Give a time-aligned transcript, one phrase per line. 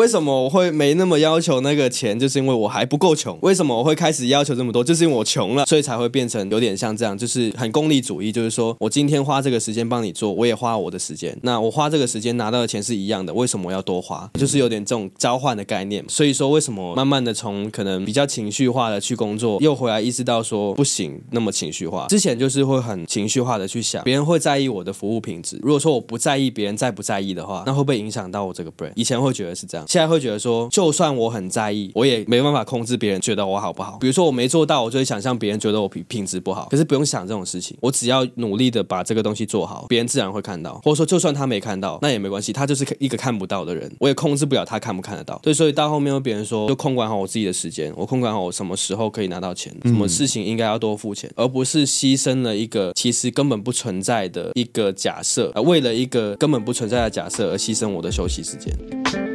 [0.00, 2.18] 为什么我会没那么要求那个钱？
[2.18, 3.38] 就是因为我还不够穷。
[3.42, 4.82] 为什么我会开始要求这么多？
[4.82, 8.32] 就是因为我穷了，所以才会变成有点像这样，就是很功利主义。
[8.32, 11.38] 就是说我今天花这个时间帮你做，我也花我的时间。
[11.42, 14.30] 那我花这个时间拿到的钱是一样的，为什么我要多花？
[14.38, 16.02] 就是有点这种交换的概念。
[16.08, 22.06] 所以说，为什么慢慢的从可能比较情绪化的去工作，又回来意识到说不行那么情绪化。
[22.08, 25.60] 之前就是会很情绪化的去想，别人会在意我的服务品质。
[25.62, 28.92] 如果说我不在意别人在不在意的话，那会不会影响到我这个 brand？
[28.94, 33.98] 以前会觉得是这样，现在会觉得说，就算我很在意，我也没办法控制别人觉得我好不好。
[34.00, 36.68] 比如说我没做到，我就会想象别人觉得我品品质不好。
[36.70, 40.80] 可是不用想这种事情，我只要努力的把这个东西做好，别人自然会看到。
[40.84, 45.40] 或者说，就算他没看到，那也没关系，他就是一个看不到的人，我也控制不了他看不看得到。
[45.42, 59.29] 对，所以到后面，有别人说，就控管好我自己的时间，我控管好我什么时候可以拿到钱，什么事情应该要多付钱，而不是牺牲了一个其实根本不存在的一个假设，为了一个根本不存在的假设而牺牲我的休息时间。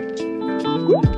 [0.85, 1.15] Woo!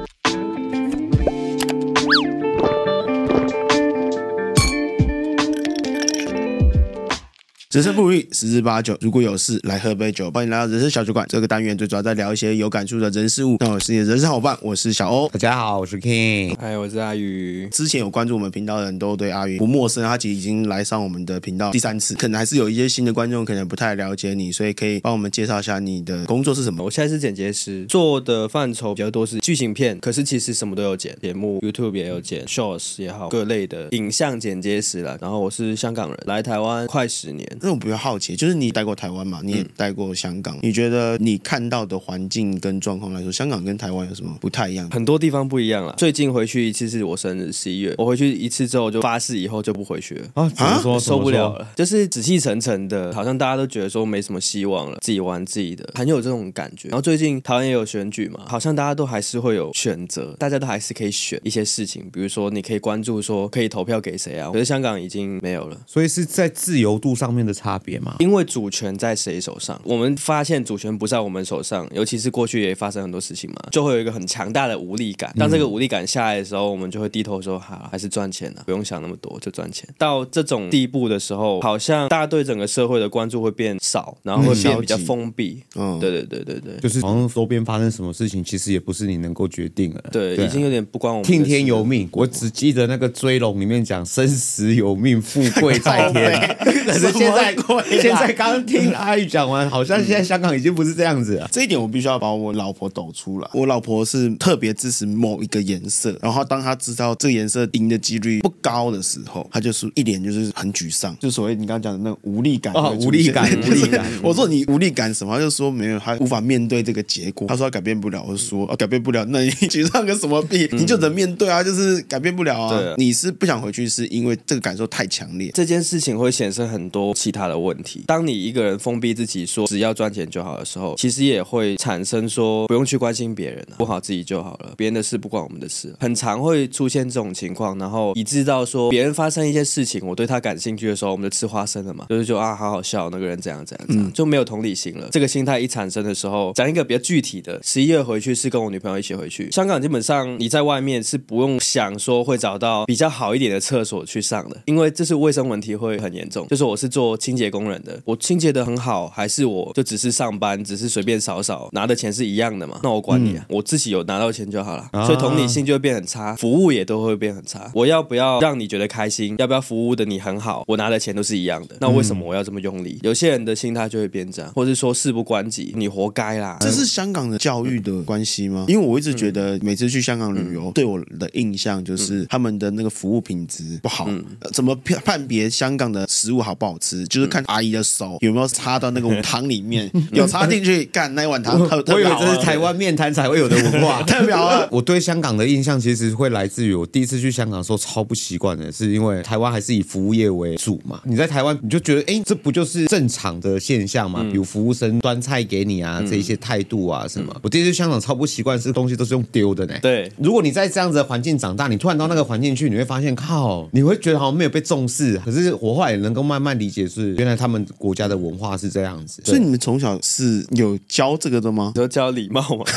[7.78, 8.98] 人生不如意，十之八九。
[9.02, 10.32] 如果有事，来喝杯酒。
[10.32, 11.24] 欢迎来到人生小酒馆。
[11.30, 13.56] 这个单元最主要在聊一些有感触的人事物。
[13.60, 15.30] 那我是你的人生好伴，我是小欧。
[15.30, 16.58] 大家好，我是 King。
[16.60, 17.70] 嗨，我是阿宇。
[17.72, 22.16] 之前有关注我们频道的人都对阿宇不陌生，他其实已经来上我们的频道第三次。
[22.16, 26.84] 可能还是有一些新的观众可能不太了解你，所以可以帮我们介绍一下你的工作是什么？
[26.84, 35.16] 我现在是剪接师，做的范畴比较多是剧情片，可是其实什么都有剪，节目 YouTube 也有剪，Shorts 也好，各类的影像剪接师啦。
[35.22, 37.48] 然后我是香港人，来台湾快十年。
[37.68, 39.42] 那我比较好奇，就就是你待过台湾嘛？
[39.44, 40.56] 你也待过香港。
[40.56, 44.90] 嗯、你觉得你看到的环境跟状况来说，香港跟台湾有什么不太一样？
[44.90, 45.94] 很多地方不一样了。
[45.98, 50.50] 最近回去一次是我生日十一月，我回去一次之后就发誓以后就不回去了啊！
[50.50, 50.98] 怎么说？
[50.98, 56.88] 受不了了，就是死气沉沉的，好像大家都觉得说没什么希望了，自己玩自己的，很有这种感觉。
[56.88, 64.50] 然后最近台湾也有选举嘛，好像大家都还是会有选择，大家都还是可以选一些事情，比如说你可以关注说可以投票给谁啊？
[64.54, 68.16] 可是香港已经没有了，所以是在自由度上面的差别吗？
[68.20, 69.18] 因为主权在。
[69.18, 69.82] 谁手上？
[69.84, 75.34] 我们发现主权不在我们手上，尤其是过去也发生很多事情嘛，就会有一个很强大的无力感。
[75.36, 85.64] 当这个无力感下来的时候，我们就会低头说：“好，还是赚钱了，不用想那么多，就赚钱。”到这种地步的时候，好像大家对整个社会的关注会变少，然后会变比较封闭。
[85.76, 90.04] 嗯，对对对对对，就是好像周边发生什么事情，其实也不是你能够决定的。
[90.12, 91.24] 对，对啊、已经有点不关我们。
[91.24, 96.58] 听天由命，我只记得那个追龙里面讲生死有命，富贵在天。
[96.86, 97.56] 可是现在，
[98.02, 101.48] 现在刚听阿宇讲完， 好像现在香港已经不是这样子了。
[101.52, 103.50] 这一点我必须要把我老婆抖出来。
[103.54, 112.74] 我老婆是特别支持某一个颜色，然后当她知道这个颜色赢的几率不高的时候，她就是一脸就是很沮丧，就所谓你刚刚讲的那种无力感。
[112.74, 114.06] 哦，无力感， 无力感。
[114.24, 115.36] 我说你无力感什么？
[115.36, 117.48] 她就说没有，她无法面对这个结果。
[117.48, 118.24] 她说她改变不了。
[118.28, 120.68] 我就说啊，改变不了，那你沮丧个什么屁？
[120.74, 122.70] 你就得面对啊，就是改变不了啊。
[122.70, 125.52] 对，你是不想回去，是因为这个感受太强烈。
[125.54, 128.06] 这件事情会显示很多其他的问题。
[128.08, 135.94] 当你一个人封闭自己，说只要赚钱就好的时候，其实也会产生说不用去关心别人，顾好自己就好了，别人的事不关我们的事。
[136.00, 145.10] 很常会出现这种情况，然后以致到说别人发生一些事情，我对他感兴趣的时候，我们就吃花生了嘛，就是就啊，好好笑，那个人怎样怎样怎样，就没有同理心了。
[145.12, 149.52] 这个心态一产生的时候，讲一个比较具体的，十一月回去是跟我女朋友一起回去。
[149.52, 156.48] 香港基本上你在外面是不用想说会找到比较好一点的厕所去上的，因为这是卫生问题会很严重。
[156.48, 162.80] 就是我是做清洁工人的，我清洁的很好，还是我就只是上班，只是随便扫扫，拿的钱是一样的嘛？
[162.84, 164.88] 那我管你啊，嗯、我自己有拿到钱就好了。
[164.92, 167.70] 啊、所以同理心就会变很差，服务也都会变很差。
[167.74, 169.36] 我要不要让你觉得开心？
[169.40, 170.64] 要不要服务的你很好？
[170.68, 172.98] 我拿的钱都是一样的，那为什么我要这么用力？
[172.98, 176.58] 嗯、有些人的心态就会变这样，或者说事不关己，你活该啦。
[176.60, 178.66] 这是香港的教育的关系吗？
[178.68, 184.06] 因为我一直觉得每次去香港旅游，嗯、对我的印象就是他们的那个服务品质不好。
[184.10, 184.24] 嗯、
[184.54, 187.07] 怎么判判别香港的食物好不好吃？
[187.08, 191.60] 就是看阿姨的手有没有插到那个汤里面， 有插进去干那一碗汤。
[191.60, 194.68] 我以为这是台湾面摊才会有的文化，代表了！
[194.72, 201.02] 我对香港的印象其实会来自于我第一次去香港的时候超不习惯的，是因为台湾还是以服务业为主嘛。
[201.06, 204.24] 你在台湾你就觉得，哎，这不就是正常的现象嘛？
[204.24, 207.36] 比如服务生端菜给你啊，这一些态度啊什么。
[207.42, 209.74] 我第一次去香港超不习惯，是东西都是用丢的呢。
[209.82, 215.20] 对，如果你在这样子的环境长大，你突然到那个环境去，你会发现，靠，你会觉得好像没有被重视。
[215.26, 219.22] 可是我后来也能够慢慢理解，是原来他们国家的文化是这样子。
[219.24, 221.72] 所以你们从小是有教这个的吗？
[221.76, 222.66] 有教礼貌吗？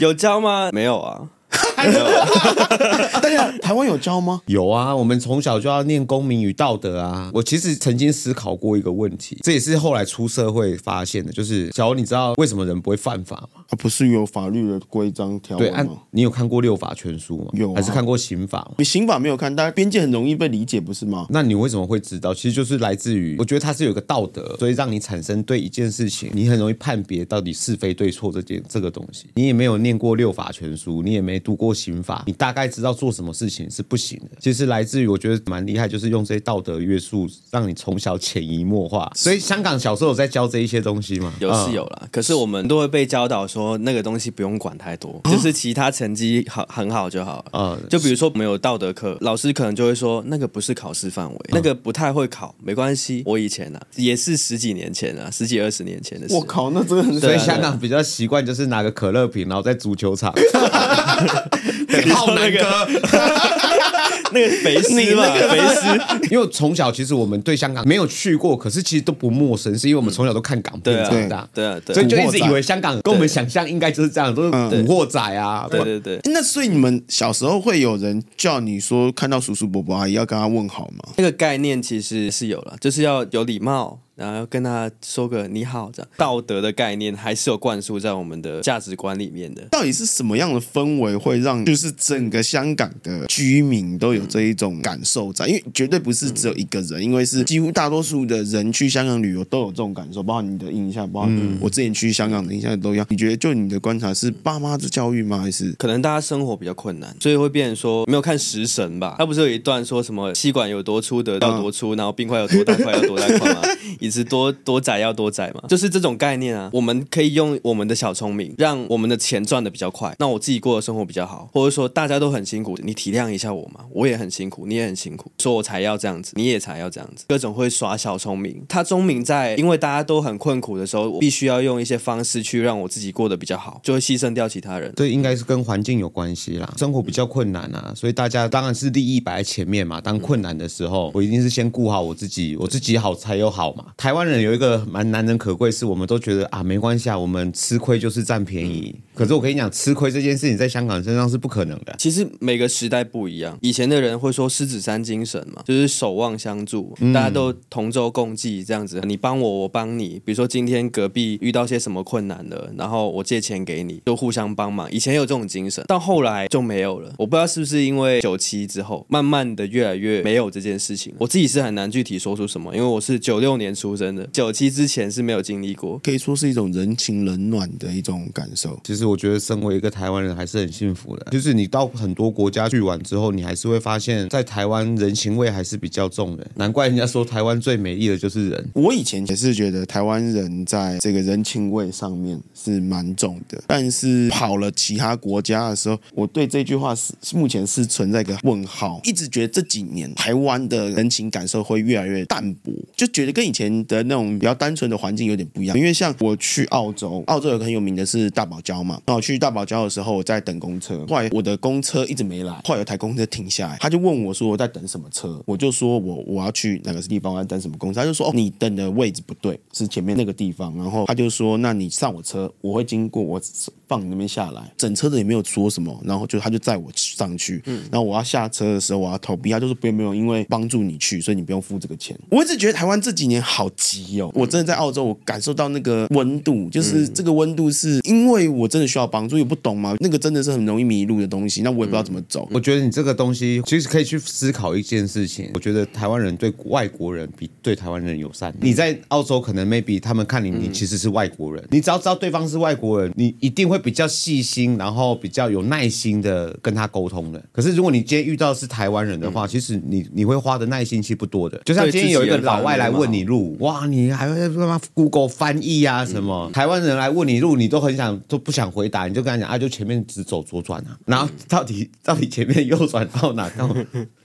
[0.00, 0.70] 有教吗？
[0.72, 1.28] 没有啊。
[3.20, 4.42] 大家台湾有教吗？
[4.46, 7.30] 有啊，我们从小就要念公民与道德啊。
[7.32, 13.62] 我其实曾经思考过一个问题，这也是后来出社会发现的，就是小欧，你知道为什么人不会犯法吗？
[13.68, 15.84] 啊，不是有法律的规章条文吗？
[15.84, 17.46] 对，你有看过六法全书吗？
[17.52, 18.74] 有、啊，还是看过刑法吗？
[18.78, 21.26] 你刑法没有看，但边界很容易被理解，不是吗？
[21.30, 22.34] 那你为什么会知道？
[22.34, 29.26] 其实就是来自于，我觉得它是有一个道德，所以让你产生对一件事情，你很容易判别到底是非对错这件这个东西。
[29.34, 34.36] 你也没有念过六法全书，你也没读过刑法，你大概知道做什么事情是不行的。
[34.40, 39.10] 其实来自于我觉得蛮厉害，就是用这些道德约束，让你从小潜移默化。
[39.14, 41.32] 所以香港小时候有在教这一些东西吗？
[41.40, 47.58] 有是有啦，可是我们都会被教导说那个东西不用管太多，就是其他成绩好很好就好了。
[47.58, 53.22] 啊，就比如说我们有道德课，老师可能就会说那个不是考试范围，那个不太会考，没关系。
[53.26, 56.34] 我以前呢、啊、也是十几年前啊，十几二十年前的事。
[56.34, 57.20] 我靠，那真的很。
[57.20, 60.32] 所以香港比较习惯就是拿个可乐瓶，然后在足球场。
[62.14, 62.58] 浩南哥，
[64.32, 66.28] 那个肥师嘛，肥师。
[66.30, 76.20] 因为从小其实我们对香港没有去过，可是其实都不陌生，是因为我们从小都看港片长大，对啊，对，所以就一直以为香港跟我们想象应该就是这样，都是古惑仔啊，对对对。
[76.24, 81.12] 那所以你们小时候会有人叫你说看到叔叔伯伯阿姨要跟他问好吗？
[81.16, 83.98] 那个概念其实是有了，就是要有礼貌。
[84.18, 89.62] 然后跟他说个你好，这样道德的概念还是有灌输在我们的价值观里面的。
[89.70, 95.46] 到底是什么样的氛围会让就是整个香港的居民都有这一种感受在？
[95.46, 101.30] 因为绝对不是只有一个人，因为是几乎大多数的人去香港旅游都有这种感受，包括你的印象，包括
[101.60, 103.06] 我之前去香港的印象都一样。
[103.10, 105.38] 你觉得就你的观察是爸妈的教育吗？
[105.38, 109.14] 还是可能大家生活比较困难，所以会变成说没有看食神吧？
[109.18, 113.60] 他不是有一段说什么吸管有多粗得到多粗，然后冰块有多大块要多大块吗？
[114.08, 116.70] 一直多多窄要多窄嘛，就是这种概念啊。
[116.72, 128.64] 我们可以用我们的小聪明，让我们的钱赚得比较快，那我自己过的生活比较好，或者说大家都很辛苦，你体谅一下我嘛，我也很辛苦，你也很辛苦，说我才要这样子，你也才要这样子，各种会耍小聪明。
[128.68, 134.90] 他聪明在，因为大家都很困苦的时候，我必须要用一些方式去让我自己过得比较好，就会牺牲掉其他人。
[134.92, 136.72] 对，应该是跟环境有关系啦。
[136.78, 140.00] 生活比较困难啊，所以大家当然是利益摆在前面嘛。
[140.00, 143.86] 当困难的时候，我一定是先顾好我自己，我自己好才有好嘛。
[143.98, 148.94] 台湾人有一个蛮难能可贵，是我们都觉得啊，没关系啊，我们吃亏就是占便宜。
[149.12, 151.92] 可是我跟你讲，吃亏这件事情在香港身上是不可能的。
[151.98, 160.22] 其实每个时代不一样，以前的人会说狮子山精神嘛，就是守望相助，大家都同舟共济这样子，你帮我，我帮你。
[160.24, 164.88] 比如说今天隔壁遇到些什么困难了，然后我借钱给你，就互相帮忙。
[164.92, 167.12] 以前有这种精神，到后来就没有了。
[167.18, 171.12] 我不知道是不是因为九七之后，慢慢的越来越没有这件事情。
[171.18, 178.78] 我自己是很难具体说出什么，因为我是九六年出生的，九七之前是没有经历过，可以说是一种人情冷暖的一种感受。
[178.84, 181.26] 其实我觉得，身为一个台湾人，还是很幸福的。
[181.30, 186.46] 就是你到很多国家去玩之后，你还是会发现，在台湾人情味还是比较重的。
[186.56, 188.68] 难怪人家说台湾最美丽的就是人。
[188.74, 199.00] 我以前也是觉得台湾人在这个人情味上面是蛮重的，但是跑了其他国家的时候，我对这句话是目前是存在一个问号。
[199.04, 205.76] 一直觉得这几年台湾的人情感受会越来越淡薄，就觉得跟以前的那种比较单纯的环境有点不一样。
[205.78, 209.00] 因为像我去澳洲，澳洲有个很有名的是大堡礁嘛。
[209.06, 220.68] 那我去大堡礁的时候，我在等公车，后来我的公车一直没来，后来有台公车停下来，他就问我说我在等什么车，我就说我我要去哪个地方，我在等什么公车，他就说哦，你等的位置不对，是前面那个地方。
[220.76, 223.40] 然后他就说，那你上我车，我会经过，我
[223.88, 224.62] 放你那边下来。
[224.76, 227.62] 整车的也没有说什么，然后就他就载我上去。
[227.66, 232.16] 嗯，然后我要下车的时候，我要投币，他就说不用不用，因为帮助你去，所以你不用付这个钱。
[232.30, 242.46] 我一直觉得台湾这几年好急哦，我真的在澳洲，我感受到那个温度，就是这个温度是因为我真的需要帮助，也不懂嘛，那个真的是很容易迷路的东西，那我也不知道怎么走。
[242.52, 248.54] 我觉得你这个东西其实可以去思考一件事情，我觉得台湾人对外国人比对台湾人友善。
[248.60, 257.42] 你在澳洲可能 maybe 他们看你，你其实是外国人，你只要知道对方是外国人，你一定会比较细心，然后比较有耐心的跟他沟通的。
[257.52, 261.60] 可是如果你今天遇到是台湾人的话，其实你你会花的耐心其实不多的。
[261.64, 266.50] 就像今天有一个老外来问你路，哇，你还会他妈？Google 翻译啊什么？
[266.52, 273.68] 台湾人来问你路，你都很想都不想回答，你就跟他讲啊，就前面只走左转啊，然后到底 到底前面右转到哪到？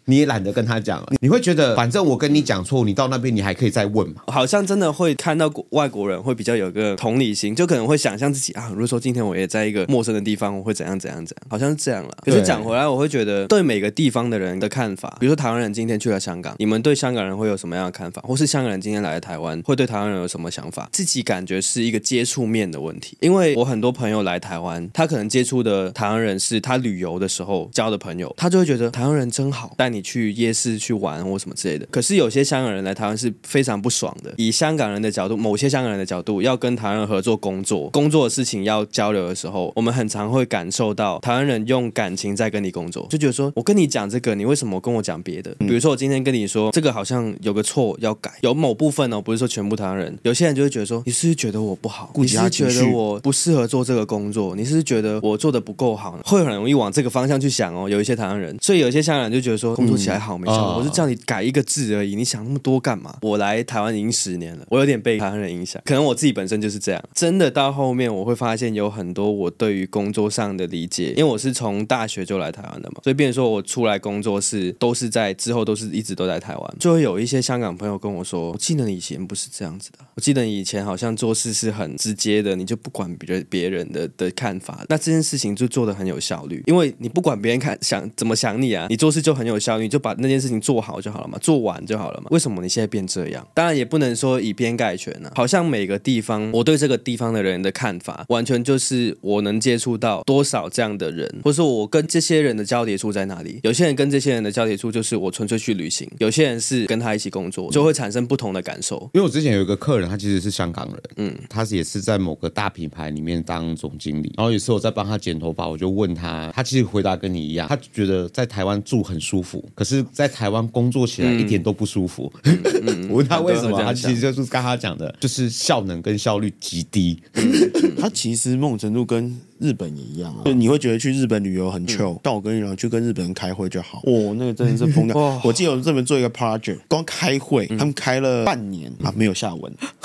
[0.06, 1.08] 你也懒得跟他讲了。
[1.22, 4.22] 你会觉得，反正我跟你讲错，你到那边你还可以再问嘛。
[4.28, 12.18] 好像真的会看到外国人会比较有个同理心，就可能会想象自己啊，如果说今天我也在一个陌生的地方，我会怎样怎样怎样，好像是这样了。
[12.26, 18.22] 可是讲回来，我会觉得对每个地方的人的看法，比如说台湾人今天去了香港，你们对香港人会有什么样的看法？
[18.24, 20.90] 或是香港人今天来了台湾，会对台湾人有什么想法？
[20.92, 31.86] 自己感觉是一个接触面的问题，因为我很多朋友来台湾，他可能接触的台湾人是他旅游的时候交的朋友，他就会觉得台湾人真好，带你去夜市去玩或什么之类的。
[31.92, 34.34] 可是有些香港人来台湾是非常不爽的。
[34.38, 45.56] 以香港人的角度，某些香港人的角度，要跟台湾人合作工作，工作的事情要交流的时候，我们很常会感受到台湾人用感情在跟你工作，就觉得说我跟你讲这个，你为什么跟我讲别的？
[45.60, 57.88] 比如说我今天跟你说这个好像有个错要改，有某部分哦，不是说全部台湾人，有些人就会觉得说你是不是觉得我不好，你是觉得我不适合做这个工作，你是是觉得我做的不够好，会很容易往这个方向去想哦。
[57.88, 63.18] 有一些台湾人，所以有一些香港人就觉得说工作起来好没效果，我是叫你改一个字而已，你想那么多干嘛？
[63.22, 67.04] 我来台湾已经十年了，我有点被台湾人影响，可能我自己本身就是这样。
[67.14, 92.28] 真的到后面我会发现有很多我对于工作上的理解，因为我是从大学就来台湾的嘛，所以变成说我出来工作是都是在之后都是一直都在台湾，就会有一些香港朋友跟我说，我记得你以前不是这样子的，我记得你以前好像做事是很直接的，你就不管别人别人的的看法，那这件事情就做的很有效率，因为你不管别人看想怎么想你啊，你做事就很有效率，你就把那件事情做好就好了嘛，做完就好了嘛。
[92.32, 93.46] 为什么你现在变这样？
[93.54, 103.60] 当然也不能说以偏概全呢、啊，好像每个地方我对这个地方的人的看法，完全就是我能接触到多少这样的人，或者说我跟这些人的交叠处在哪里。
[103.64, 109.10] 有些人跟这些人的交叠处就是我纯粹去旅行，有些人是跟他一起工作，就会产生不同的感受。
[109.14, 122.32] 因为我之前有一个客人，他其实是香港人，嗯，他是也是在某个大品牌里面当总经理，然后有时候我在帮他剪头发，我就问他，他其实回答跟你一样，他觉得在台湾住很舒服，可是在台湾工作起来一点都不舒服。
[123.10, 127.22] 我问他为什么，他其实就是刚刚讲的，就是效能跟效率极低。
[128.00, 134.00] 他其实某种程度跟日本也一样啊，就你会觉得去日本旅游很 chill，但我跟你讲，去跟日本人开会就好。
[134.06, 135.42] 哦，那个真的是疯掉。
[135.44, 139.74] 我记得我们这边做一个 project，光开会他们开了半年啊，没有下文，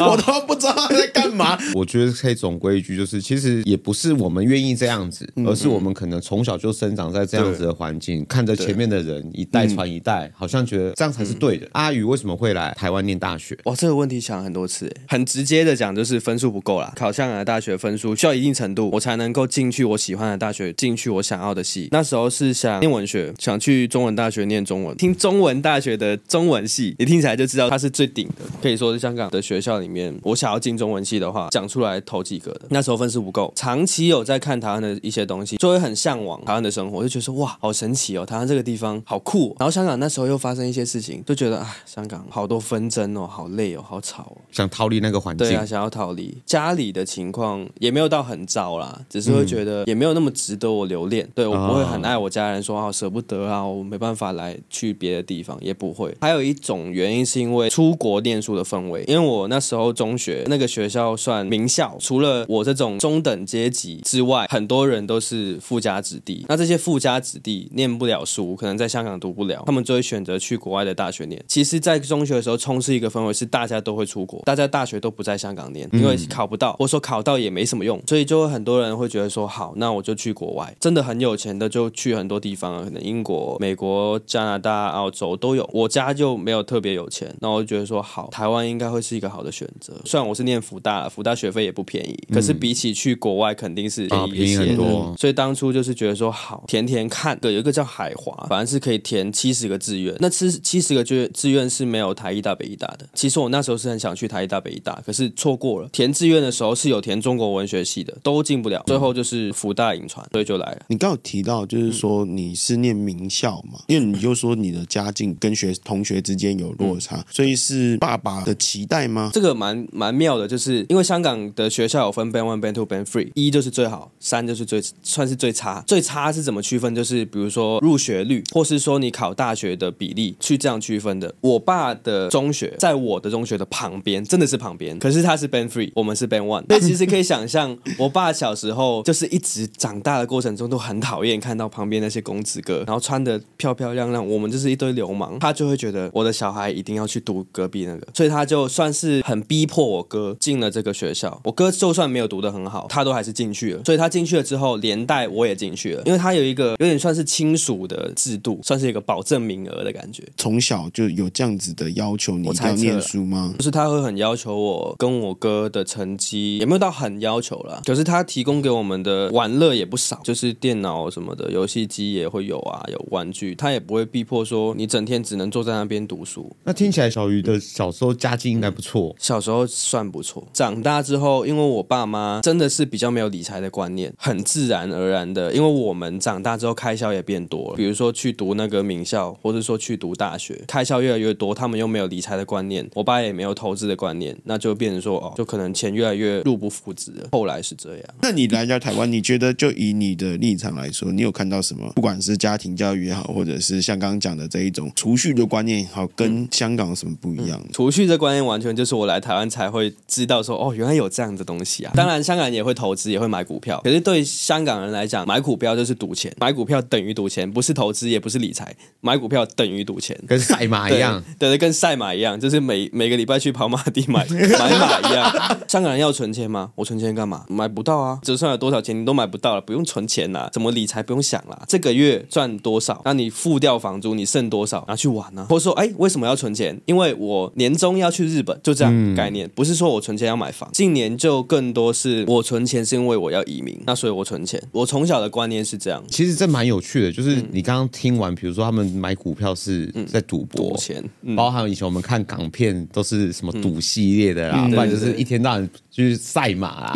[0.00, 1.58] 我都不知道他在干嘛。
[1.74, 11.68] 我觉得可以总归一句，就是其实也不是我们愿意这样子，而是我们可能从小就生长在这样子的环境，看着前面的人一代传一代，好像觉得这样才是对的。
[11.72, 13.58] 阿宇为什么会来台湾念大学？
[13.64, 16.92] 哇，这个问题想很多次，很直接的讲，就是分数不够啦。
[16.96, 21.88] 考香港的大学分数需要一定程度，我才能够进去我喜欢的大学，进去我想要的系。
[21.90, 32.62] 那时候是想念文学，想去中文大学念中文，听中文大学的中文系，你听起来就知道它是最顶的，可以说是香港的学校里面，我想要进中文系的话，讲出来头几个的。
[32.70, 39.56] 那时候分数不够，长期有在看台湾的一些东西，就会很向往台湾的生活，就觉得说哇，好神奇哦，台湾这个地方好酷哦。
[39.58, 45.46] 然后香港那时候又发生一些事情，就觉得啊，香港好多纷争哦，好累哦，好吵哦，想逃离那个环境。
[45.46, 51.24] 对啊，想要逃离家里的情况也没有到很糟啦，只是会觉得也没有那么值得我留恋。
[51.24, 56.14] 嗯、对，我不会很爱我家人说，说啊舍不得啊，我没办法来去别的地方，也不会。
[56.20, 66.44] 还有一种原因是因为出国念书的氛围，因为我那时候中学那个学校算名校，除了我这种中等阶级之外，很多人都是富家子弟。
[66.48, 71.42] 那这些富家子弟念不了书，可能在香港读不了，他们就会选择去国外的大学念。
[71.46, 80.74] 其实，在中学的时候，充斥一个氛围是大家都会出国，大家大学都不在香港念，因为考不到，或者说考到也没什么用，所以就会很多人会觉得说，好，那我就去国外。
[80.80, 85.68] 真的很有钱的就去很多地方，可能英国、美国、加拿大、澳洲都有。
[85.72, 89.94] 我家就没有特别有钱，那我就觉得说，好，台湾应该会是一个好的选择。
[90.04, 94.58] 虽然我是念福大，福大学费也不便宜，可是比起去国外肯定是便宜一些。
[94.58, 95.14] 很多。
[95.18, 97.38] 所以当初就是觉得说，好，填填看。
[97.38, 100.14] 对，有一个叫海华，反正是可以填七十个志愿。
[100.20, 103.06] 那七七十个志志愿是没有台艺大、北艺大的。
[103.14, 105.88] 其实我那时候是很想去台艺大、北艺大，可是错过了。
[105.92, 108.82] 填志愿的时候是有填中国文学系的，都进不了。
[108.86, 110.82] 最后就是福大影传，所以就来了。
[110.88, 113.80] 你刚有提到，就是说你是念名校嘛？
[113.86, 119.30] 因为你就说你的家境跟学同学之间有落差，所以是爸爸的期待吗？
[119.32, 125.82] 这个蛮蛮妙的，就是因为香港的学校有分 Band One、Band Two、Band Three，一就是最好，三就是最算是最差。
[125.86, 126.94] 最差是怎么区分？
[126.94, 131.34] 就是比如说入学率，或是说你考大学的比例，去这样区分的。
[131.40, 136.66] 我爸的中学在我的中学的旁边，真的是旁边，可是他是 Band Three，我们是 Band One。
[136.66, 151.40] 所以其实可以想象，我爸小时候就是一直长大的过程中都很讨厌看到旁边那些公子哥，然后穿的漂漂亮亮，我们就是一堆流氓，他就会觉得我的小孩一定要去读隔壁那个，所以他他就算是很逼迫我哥进了这个学校。
[151.42, 153.82] 我哥就算没有读得很好，他都还是进去了。
[153.82, 160.22] 所以他进去了之后，连带我也进去了，因为他有一个有点算是亲属的制度，算是一个保证名额的感觉。
[160.36, 163.54] 从小就有这样子的要求，你一定要念书吗？
[163.56, 167.82] 就是他会很要求我跟我哥的成绩，也没有到很要求啦。
[167.84, 176.50] 可是他提供给我们的玩乐也不少，就是电脑什么的，游戏机也会有啊，有玩具，他也不会逼迫说你整天只能坐在那边读书。
[176.64, 180.46] 那听起来小鱼的小时候家境应该不错，小时候算不错。
[180.52, 197.28] 长大之后，因为我爸妈真的是比较没有理财的观念，很自然而然的，因为我们长大之后开销也变多了，比如说去读那个名校，或者说去读大学，开销越来越多，他们又没有理财的观念，我爸也没有投资的观念，那就变成说哦，就可能钱越来越入不敷支了。
[197.32, 198.04] 后来是这样。
[198.22, 201.90] 那你来到台湾，你觉得就以你的立场来说，你有看到什么？
[201.94, 207.60] 不管是家庭教育也好，或者是像刚刚讲的这一种储蓄的观念也好，跟香港有什么不一样？
[207.64, 211.92] 嗯、储蓄这观念完全就是我来台湾才会知道说，哦，原来有这样的东西啊。
[211.96, 225.56] 当然，香港人也会投资，也会买股票，可是对香港人来讲，买股票就是赌钱，买股票等于赌钱，不是投资，也不是理财，买股票等于赌钱，跟赛马一样，对， 对，跟赛马一样，就是每每个礼拜去跑马地买 买马一样。
[225.68, 226.70] 香港人要存钱吗？
[226.74, 227.44] 我存钱干嘛？
[227.56, 235.46] 买不到啊，折算了多少钱，你都买不到了，不用存钱啦，怎么理财不用想啦，这个月赚多少，那你付掉房租，你剩多少拿去玩呢？
[235.48, 236.78] 或者说，哎，为什么要存钱？
[236.84, 240.68] 因为我年终要去日本，就这样概念，不是说我存钱要买房。
[240.72, 244.62] 近年就更多是我存钱是因为我要移民，那所以我存钱。
[244.72, 246.02] 我从小的观念是这样。
[246.08, 251.02] 其实这蛮有趣的，就是你刚刚听完，比如说他们买股票是在赌博，赌钱，
[251.36, 256.92] 包含以前我们看港片都是什么赌系列的啦，不然就是一天到晚就是赛马啦。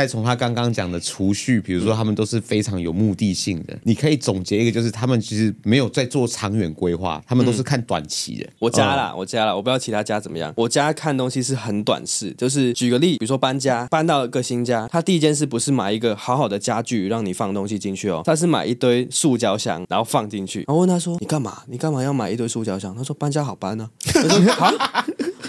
[0.00, 3.78] 嗯，再从他刚刚讲的储蓄，比如说他们都是非常有目的性的。
[3.82, 8.48] 你可以总结一个，就是他们其实没有在做长远规划，他们都是看短期的。
[8.58, 10.52] 我家啦，我家啦，我不知道其他家怎么样。
[10.56, 20.60] 我家看东西是很短视，就是举个例，比如说搬家，搬到一个新家，他第一件事不是买一个好好的家具让你放东西进去哦，他是买一堆塑胶箱，然后放进去。
[20.60, 21.62] 然后问他说：“你干嘛？
[21.66, 24.72] 你干嘛要买一堆塑胶箱？”他说：“搬家好搬呢。”我说：“好。”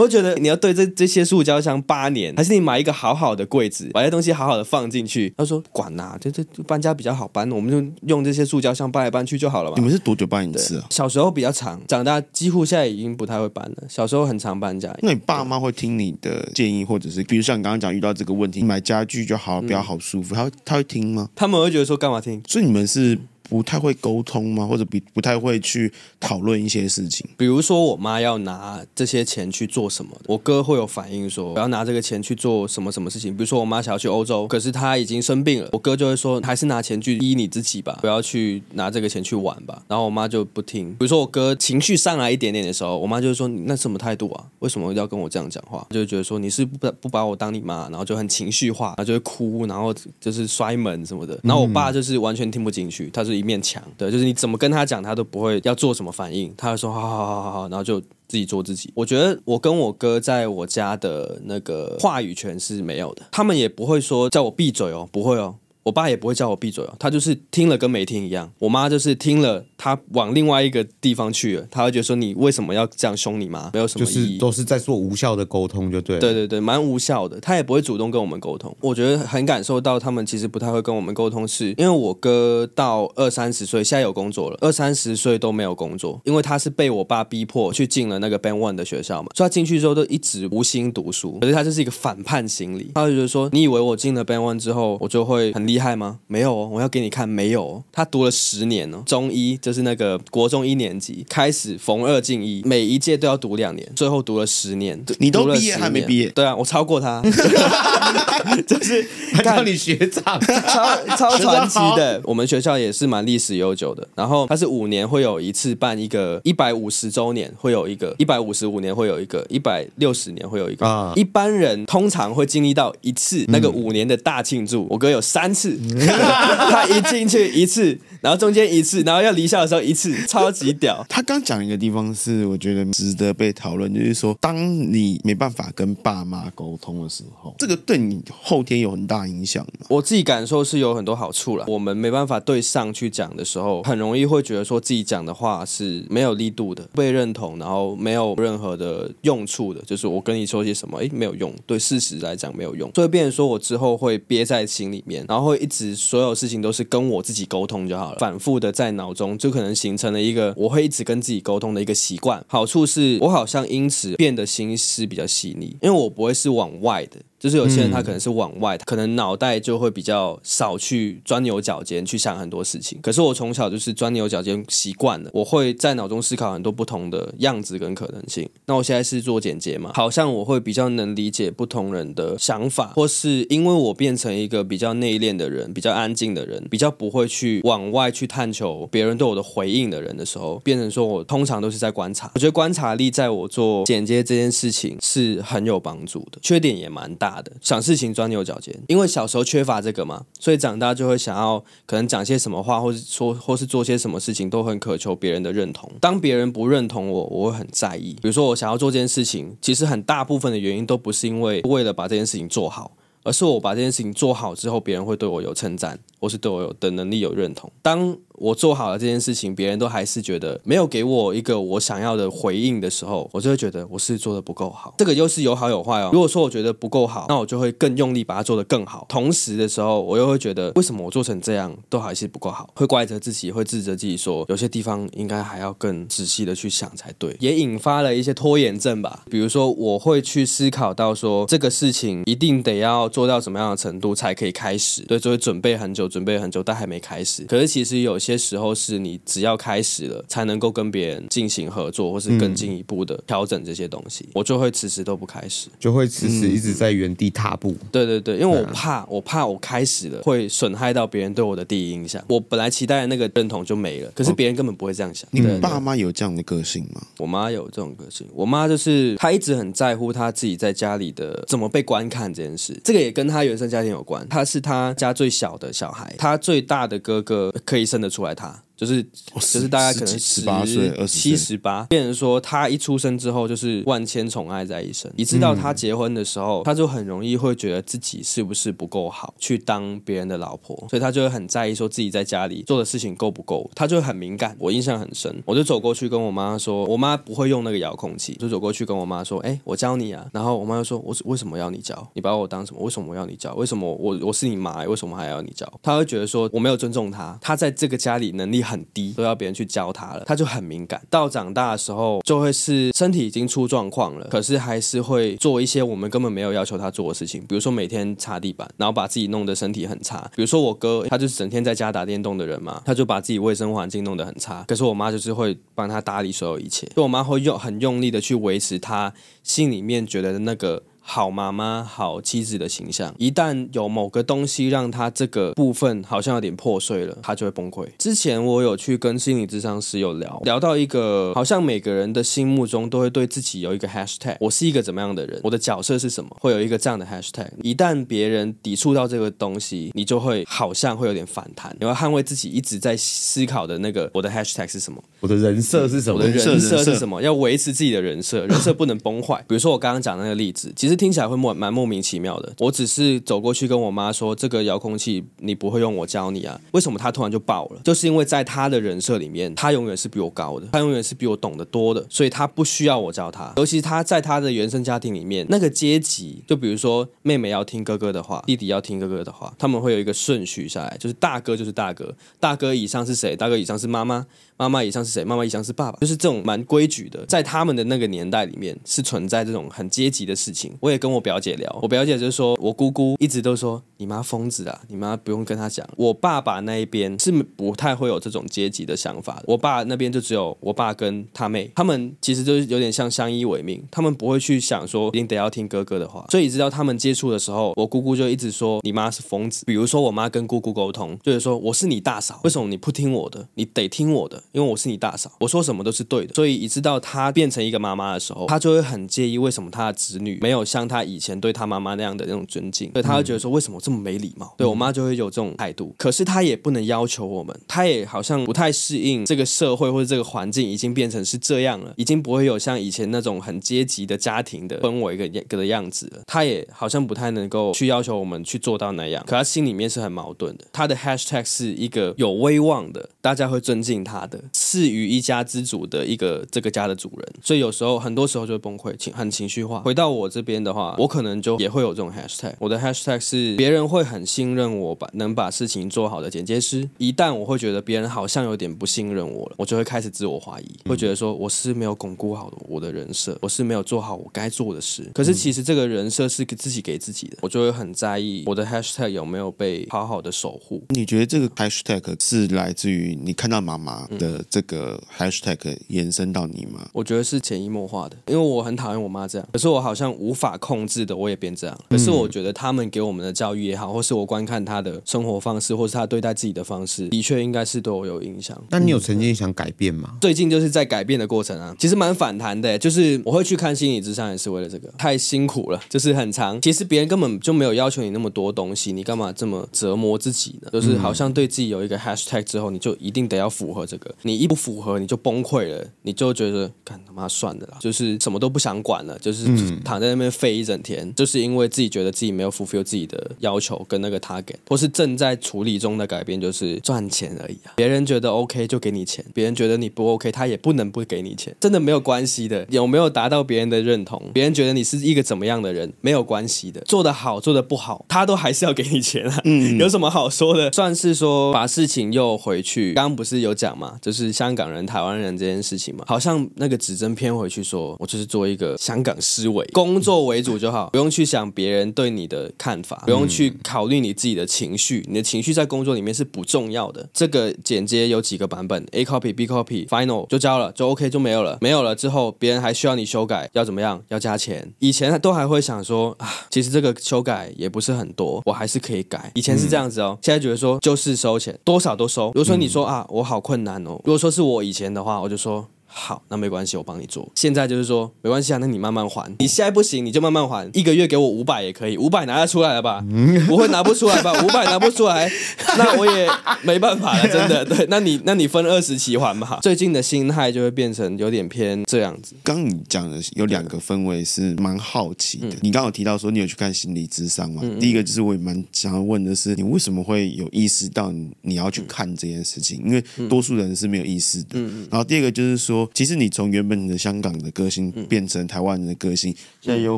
[0.02, 5.32] 我觉得你要对这这些塑胶箱八年，还是你买一个好好的柜子，把这东西好好的放进去？
[5.38, 10.88] 他说：“管呐、啊，这这搬家比较好搬，我们就用这些塑胶箱搬来搬去就好了嘛。”你们是多久搬一次啊？
[10.90, 13.84] 小时候比较长，长大几乎现在已经不太会搬了。
[13.88, 14.92] 小时候很常搬家。
[15.04, 21.30] 那你爸妈会听你的建议，或者是比如像你刚刚讲遇到这个问题，买家具就好，比较好舒服，他会他会听吗？
[21.36, 22.42] 他们会觉得说干嘛听？
[22.48, 23.20] 所以你们是。
[23.52, 24.66] 不太会沟通吗？
[24.66, 25.92] 或者不不太会去
[26.22, 27.28] 讨论一些事情？
[27.36, 33.36] 比如说，我妈要拿这些钱去做什么，我哥会有反应说，我要拿这个钱去做什么什么事情。
[33.36, 39.84] 比如说，我妈想要去欧洲，可是她已经生病了，我哥就会说，还是拿钱去医你自己吧，不要去拿这个钱去玩吧。
[39.90, 40.90] 然后我妈就不听。
[40.92, 44.46] 比如说，我哥情绪上来一点点的时候，我妈就会说，你那什么态度啊？
[44.60, 45.86] 为什么要跟我这样讲话？
[45.90, 51.38] 就觉得说你是不不把我当你妈，然后就很情绪化，然后就会哭，然后就是摔门什么的。
[51.44, 54.22] 然后我爸就是完全听不进去，他是一面墙，对，就是。
[54.22, 58.90] 你怎么跟他讲，他都不会要做什么反应，他会说好好好好好，然后就自己做自己。
[58.94, 65.56] 我觉得我跟我哥在我家的那个话语权是没有的，他们也不会说叫我闭嘴哦，不会哦。
[65.84, 68.52] 我爸也不会叫我闭嘴哦，他就是听了跟没听一样。
[68.60, 73.72] 我妈就是听了，她往另外一个地方去了，她会觉得说，你为什么要这样凶你妈？
[73.74, 76.20] 没有什么意义，就是都是在做无效的沟通，就对。
[76.20, 77.40] 对对对，蛮无效的。
[77.40, 78.76] 他也不会主动跟我们沟通。
[78.82, 96.20] 我觉得很感受到他们其实不太会跟我们沟通是，是因为我哥到二三十岁，现在有工作了，二三十岁都没有工作，因为他是被我爸逼迫去进了那个 Band One 的学校嘛，所以他进去之后都一直无心读书，可是他就是一个反叛心理，他就觉得说，你以为我进了 Band One 之后，我就会很厉害吗？
[96.28, 97.84] 没有哦，我要给你看，没有哦。
[97.94, 105.02] 他读了十年哦，中医就是那个国中一年级开始逢二进一，每一届都要读两年，最后读了十年。
[105.20, 106.30] 你都毕业还没毕业？
[106.32, 107.22] 对啊，我超过他，
[108.68, 109.08] 就是
[109.42, 112.20] 叫你学长， 超超传奇的。
[112.26, 121.14] 我们学校也是蛮历史悠久的，然后他是五年会有一次办一个一百五十周年，会有一个一百五十五年会有一个一百六十年会有一个啊。
[121.16, 125.61] 一般人通常会经历到一次那个五年的大庆祝，我哥有三次。
[126.72, 131.04] 他一进去一次，然后中间一次，然后要离校的时候一次，超级屌。
[131.10, 139.88] 他刚讲一个地方是我觉得值得被讨论，就是说，当你没办法跟爸妈沟通的时候，这个对你后天有很大影响吗？
[139.90, 141.66] 我自己感受是有很多好处了。
[141.68, 149.82] 我们没办法对上去讲的时候，很容易会觉得说自己讲的话是没有力度的，被认同，然后没有任何的用处的。
[149.82, 162.44] 就是我跟你说些什么，诶，没有用，对事实来讲没有用，所以变成说我之后会憋在心里面，然后会一直所有事情都是跟我自己沟通就好反复的在脑中就可能形成了一个我会一直跟自己沟通的一个习惯。
[162.48, 167.18] 好处是我好像因此变得心思比较细腻，因为我不会是往外的。
[167.42, 173.00] 就是有些人他可能是往外，可能脑袋就会比较少去钻牛角尖去想很多事情。
[173.02, 178.48] 可是我从小就是钻牛角尖习惯了，我会在脑中思考很多不同的样子跟可能性。
[178.68, 192.30] 那我现在是做剪接嘛，好像我会比较能理解不同人的想法，或是因为我变成一个比较内敛的人，比较安静的人，比较不会去往外去探求别人对我的回应的人的时候，变成说我通常都是在观察。
[192.36, 197.31] 我觉得观察力在我做剪接这件事情是很有帮助的，缺点也蛮大
[197.62, 205.88] 想事情钻牛角尖，因为小时候缺乏这个嘛，所以长大就会想要可能讲些什么话，或是说，或是做些什么事情，都很渴求别人的认同。
[206.02, 208.14] 当别人不认同我，我会很在意。
[208.22, 212.92] 比如说，我想要做这件事情，其实很大部分的原因都不是因为为了把这件事情做好，
[213.24, 217.72] 而是我把这件事情做好之后，别人会对我有称赞，或是对我有的能力有认同。
[217.82, 224.96] 当我做好了这件事情，别人都还是觉得没有给我一个我想要的回应的时候，我就会觉得我是做的不够好。
[224.98, 226.10] 这个又是有好有坏哦。
[226.12, 229.06] 如果说我觉得不够好，那我就会更用力把它做得更好。
[229.08, 239.24] 同时的时候，我又会觉得为什么我做成这样都还是不够好，会怪责自己，会自责自己说有些地方应该还要更仔细的去想才对，也引发了一些拖延症吧。
[239.30, 247.44] 比如说，我会去思考到说这个事情一定得要做到什么样的程度才可以开始，对，就会准备很久，准备很久，但还没开始。
[247.44, 249.12] 可是其实有些时候是你。
[249.24, 254.26] 只要开始了，才能够跟别人进行合作，或是更进一步的调整这些东西。
[254.28, 257.74] 嗯、我就会迟迟都不开始，就会迟迟一直在原地踏步。
[257.92, 262.22] 对对对，因为我怕，我怕我开始了会损害到别人对我的第一印象。
[262.28, 265.26] 我本来期待的那个认同就没了，可是别人根本不会这样想。
[265.32, 267.02] 你爸妈有这样的个性吗？
[267.18, 272.78] 我妈有这种个性，我妈就是她一直很在乎她自己在家里的怎么被观看这件事。
[272.84, 274.28] 这个也跟她原生家庭有关。
[274.28, 278.64] 她是她家最小的小孩，她最大的哥哥可以生得出来他。
[278.82, 285.14] 就是就是大概可能十八岁、七十八，变成说他一出生之后就是万千宠爱在一身。
[285.16, 294.58] 一直到他结婚的时候，他就很容易会觉得自己是不是不够好去当别人的老婆，所以他就会很在意说自己在家里做的事情够不够，他就会很敏感。
[294.58, 300.26] 我印象很深，我就走过去跟我妈说，我妈不会用那个遥控器，就走过去跟我妈说，哎，我教你啊。
[300.34, 302.10] 然后我妈就说，我为什么要你教？
[302.16, 302.82] 你把我当什么？
[302.82, 303.54] 为什么我要你教？
[303.54, 304.84] 为什么我我是你妈？
[304.86, 305.72] 为什么还要你教？
[305.84, 308.71] 他会觉得说我没有尊重他，他在这个家里能力很。
[308.72, 311.02] 很低，都要别人去教他了，他就很敏感。
[311.10, 320.32] 到长大的时候，就会是身体已经出状况了，可是还是会做一些我们根本没有要求他做的事情，比如说每天擦地板，然后把自己弄得身体很差。
[320.36, 324.64] 比如说我哥，他就是整天在家打电动的人嘛，他就把自己卫生环境弄得很差。
[324.68, 330.82] 可是我妈就是会帮他打理所有一切，就我妈会用很用力的去维持他心里面觉得的那个。
[331.04, 337.86] 好妈妈、好妻子的形象，一旦有某个东西让他这个部分好像有点破碎了，他就会崩溃。
[337.98, 347.48] 之前我有去跟心理智商师有聊，聊到一个好像每个人的心目中都会对自己有一个 hashtag，我是一个怎么样的人，我的角色是什么，会有一个这样的 hashtag。
[347.64, 359.44] 一旦别人抵触到这个东西，你就会好像会有点反弹，你会捍卫自己一直在思考的那个我的 hashtag 是什么，我的人设是什么，我的人设是什么， 要维持自己的人设，人设不能崩坏。
[359.48, 360.91] 比如说我刚刚讲那个例子，其实。
[360.92, 362.54] 其实听起来会莫蛮莫名其妙的。
[362.60, 367.80] 我只是走过去跟我妈说：“这个遥控器你不会用，我教你啊。”为什么她突然就爆了？
[367.82, 373.54] 就是因为在她的人设里面，她永远是比我高的，她永远是比我懂得多的，所以她不需要我教她。
[373.56, 383.34] 尤其是她在她的原生家庭里面，那个阶级，就比如说妹妹要听哥哥的话，弟弟要听哥哥的话，他们会有一个顺序下来，就是大哥就是大哥，大哥以上是谁？
[383.34, 384.28] 大哥以上是妈妈。
[384.62, 385.26] 妈妈以上是谁？
[385.26, 390.72] 妈妈以上是爸爸，就是这种蛮规矩的，在他们的那个年代里面是存在这种很阶级的事情。
[390.80, 395.88] 我也跟我表姐聊，我表姐就说我姑姑一直都说你妈疯子啊，你妈不用跟她讲。
[395.98, 406.24] 我爸爸那一边是不太会有这种阶级的想法的，我爸那边就只有我爸跟他妹，他们其实就是有点像相依为命，他们不会去想说一定得要听哥哥的话。
[406.30, 409.66] 所以直到他们接触的时候，我姑姑就一直说你妈是疯子。
[409.66, 413.48] 比如说我妈跟姑姑沟通，就是说我是你大嫂，为什么你不听我的？
[413.56, 414.44] 你得听我的。
[414.52, 424.54] 因为我是你大嫂，我说什么都是对的，所以一直到她变成一个妈妈的时候，她就会很介意为什么她的子女没有像她以前对她妈妈那样的那种尊敬，所以她会觉得说为什么这么没礼貌？
[424.58, 440.66] 对我妈就会有这种态度，可是她也不能要求我们，她也好像不太适应这个社会或者这个环境已经变成是这样了，已经不会有像以前那种很阶级的家庭的氛围一个的样子了，她也好像不太能够去要求我们去做到那样，可她心里面是很矛盾的。
[440.74, 444.41] 她的 hashtag 是一个有威望的，大家会尊敬她的。
[444.54, 449.80] 至于一家之主的一个这个家的主人，所以有时候很多时候就会崩溃，情很情绪化。
[449.80, 452.54] 回到我这边边的话，我可能就也会有这种 hashtag。
[452.60, 456.90] 我的 hashtag 是别人会很信任我把能把事情做好的剪接师。
[456.98, 465.10] 一旦我会觉得别人好像有点不信任我了，我就会开始自我怀疑，会觉得说我是没有巩固好我的人设，我是没有做好我该做的事。
[465.14, 470.84] 可是其实这个人设是自己给自己的，我就会很在意我的 hashtag 有没有被好好的守护。
[470.90, 476.88] 你觉得这个 hashtag 是来自于你看到妈妈的这个 hashtag 延伸到你吗？
[476.94, 481.80] 我觉得是潜移默化的，因为我很讨厌我妈这样，可是我好像无法控制的，我也变这样。
[481.90, 488.62] 可是我觉得他们给我们的教育也好，或是我观看他的生活方式，或是他对待自己的方式，的确应该是对我有影响。
[488.70, 490.18] 那你有曾经想改变吗？
[490.22, 496.60] 最近就是在改变的过程啊，其实蛮反弹的，就是我会去看心理咨商也是为了这个，太辛苦了，就是很长。
[496.62, 500.70] 其实别人根本就没有要求你那么多东西，你干嘛这么折磨自己呢？
[500.72, 509.46] 就是好像对自己有一个 hashtag 之后，你就一定得要符合这个，你一不符合你就崩溃了，你就觉得干他妈算了啦，就是什么都不想管了，就是
[509.84, 517.74] 躺在那边废一整天，就是因为自己觉得自己没有 fulfill 自己的要求跟那个 target，或是正在处理中的改变，就是赚钱而已啊。
[517.76, 522.66] 别人觉得 OK 就给你钱，别人觉得你不 OK，他也不能不给你钱，真的没有关系的。
[522.70, 526.82] 有没有达到别人的认同，别人觉得你是一个怎么样的人，没有关系的。
[526.82, 529.42] 做得好，做得不好，他都还是要给你钱啊。
[529.46, 530.72] 嗯，有什么好说的？
[530.72, 532.94] 算是说把事情又回去。
[532.94, 547.08] 刚刚不是有讲嘛，就是香港人、台湾人这件事情嘛，好像那个指针偏回去说，我就是做一个香港思维，工作为主就好， 不用去想别人对你的看法，不用去考虑你自己的情绪，你的情绪在工作里面是不重要的。
[547.14, 554.02] 这个剪接有几个版本，A copy、B copy、Final 就交了，就 OK 就没有了，没有了之后，别人还需要你修改，要怎么样？
[554.10, 554.72] 要加钱。
[554.80, 559.32] 以前都还会想说啊，其实这个修改也不是很多，我还是可以改。
[559.36, 562.32] 以前是这样子哦，现在觉得说就是收钱，多少都收。
[562.32, 565.68] 比如果说你说啊，我好困难哦，如果说是我以前的话，我就说。
[565.94, 567.30] 好，那没关系，我帮你做。
[567.36, 569.30] 现在就是说，没关系啊，那你慢慢还。
[569.40, 570.70] 你现在不行，你就慢慢还。
[570.74, 573.06] 一个月给我五百也可以，五百拿得出来了吧？
[573.10, 574.32] 嗯不会拿不出来吧？
[574.42, 575.30] 五百拿不出来，
[575.78, 576.30] 那我也
[576.64, 577.66] 没办法了，真的。
[577.66, 579.60] 对，那你那你分二十期还吧。
[579.62, 582.36] 最近的心态就会变成有点偏这样子。
[582.42, 585.50] 刚你讲的有两个氛围是蛮好奇的。
[585.50, 587.62] 嗯、你刚刚有提到说你有去看心理智商嘛？
[587.82, 592.82] 第一个就是我也蛮想要问的是，你为什么会有意识到你要去看这件事情？
[592.86, 594.52] 因为多数人是没有意识的。
[594.54, 594.88] 嗯嗯。
[594.90, 595.81] 然后第二个就是说。
[595.94, 599.98] 其实你从原本的香港的歌星变成台湾人的歌星，现在又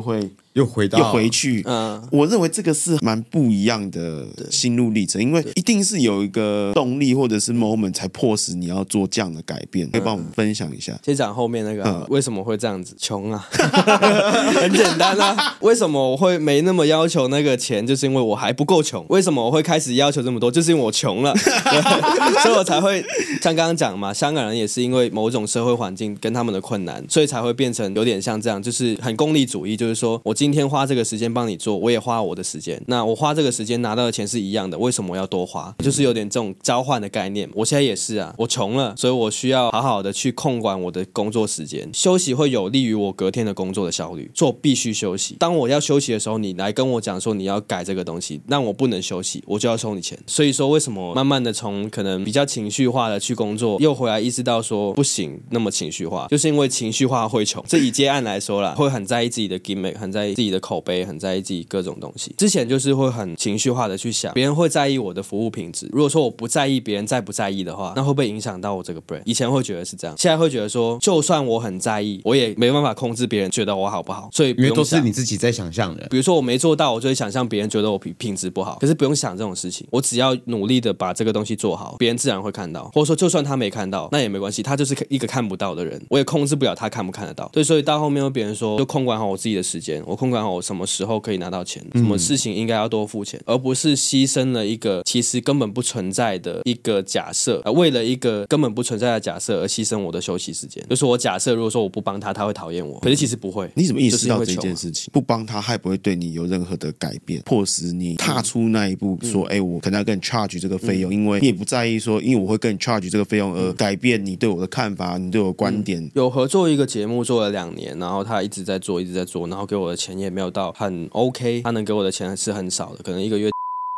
[0.00, 0.30] 会。
[0.54, 10.96] 又回到又回去，嗯，我认为这个是蛮不一样的心路历程，因为一定是有一个动力或者是 moment 才迫使你要做这样的改变，可以帮我们分享一下。
[11.04, 12.94] 先讲后面那个，为什么会这样子？
[12.98, 15.56] 穷啊， 很简单啊。
[15.60, 17.84] 为什么我会没那么要求那个钱？
[17.84, 19.04] 就是因为我还不够穷。
[19.08, 20.50] 为什么我会开始要求这么多？
[20.50, 21.34] 就是因为我穷了，
[22.44, 23.02] 所以我才会
[23.42, 24.14] 像刚刚讲嘛。
[24.14, 32.78] 香港人也是因为某种社会环境跟他们的困难，所以才会变成有点像这样，就是很功利主义，就是说我今天花这个时间帮你做，我也花我的时间。
[32.86, 35.74] 那我花这个时间拿到的钱是一样的，为什么要多花？
[35.78, 37.48] 就是有点这种交换的概念。
[37.54, 41.88] 我现在也是啊，我穷了，所以我需要好好的去控管我的工作时间。
[41.94, 44.30] 休息会有利于我隔天的工作的效率。
[44.34, 45.36] 做必须休息。
[45.38, 50.18] 当我要休息的时候，你来跟我讲说你要改这个东西，那我不能休息，我就要收你钱。
[50.26, 57.64] 所以说，为什么慢慢的从可能比较情绪化的去工作，又回来意识到说不行那么情绪化，就是因为情绪化会穷。
[57.66, 60.80] 这以接案来说啦，会很在意自己的 gimmick，很在意自己的口。
[60.84, 65.88] 碑很在意自己各种东西，之前就是会很情绪化的去想，别人会在意我的服务品质。
[65.90, 69.22] 如果说我不在意，别人在不在意的话，那会不会影响到我这个 brand？
[69.24, 74.28] 以前会觉得是这样，现在会觉得说，就算我很在意，我也没办法控制别人觉得我好不好。
[74.30, 76.06] 所以因为都是你自己在想象的。
[76.10, 78.76] 比如说我没做到，我就会想象别人觉得我品品质不好。
[78.78, 82.90] 可是不用想这种事情，我只要努力的把这个东西做好，别人自然会看到。
[82.92, 87.48] 或者说，就算他没看到，那也没关系，他就是一个看不到的人，我也控制不了他看不看得到。
[87.50, 91.54] 对，所以到后面，有别人说，就控管好我自己的时间，我控管好我什么时候可以拿。
[91.54, 100.84] 到钱，什么事情应该要多付钱，而不是牺牲了一个其实根本不存在的一个假设，而为了一个根本不存在的假设而牺牲我的休息时间。
[100.90, 103.70] 就是我假设，如果说我不帮他，他会讨厌我，可是其实不会。
[103.76, 105.10] 你怎么意识到这件事情？
[105.12, 121.34] 不帮他，他也不会对你有任何的改变，迫使你踏出那一步，说：“哎，我可能要跟你 charge 这个费用，因为你也不在意说，因为我会跟你 charge 这个费用而改变你对我的看法，你对我的观点。”有合作一个节目做了两年，然后他一直在做，一直在做，然后给我的钱也没有到很 OK。
[121.34, 123.50] OK，他能给我的钱是很少的，可能一个月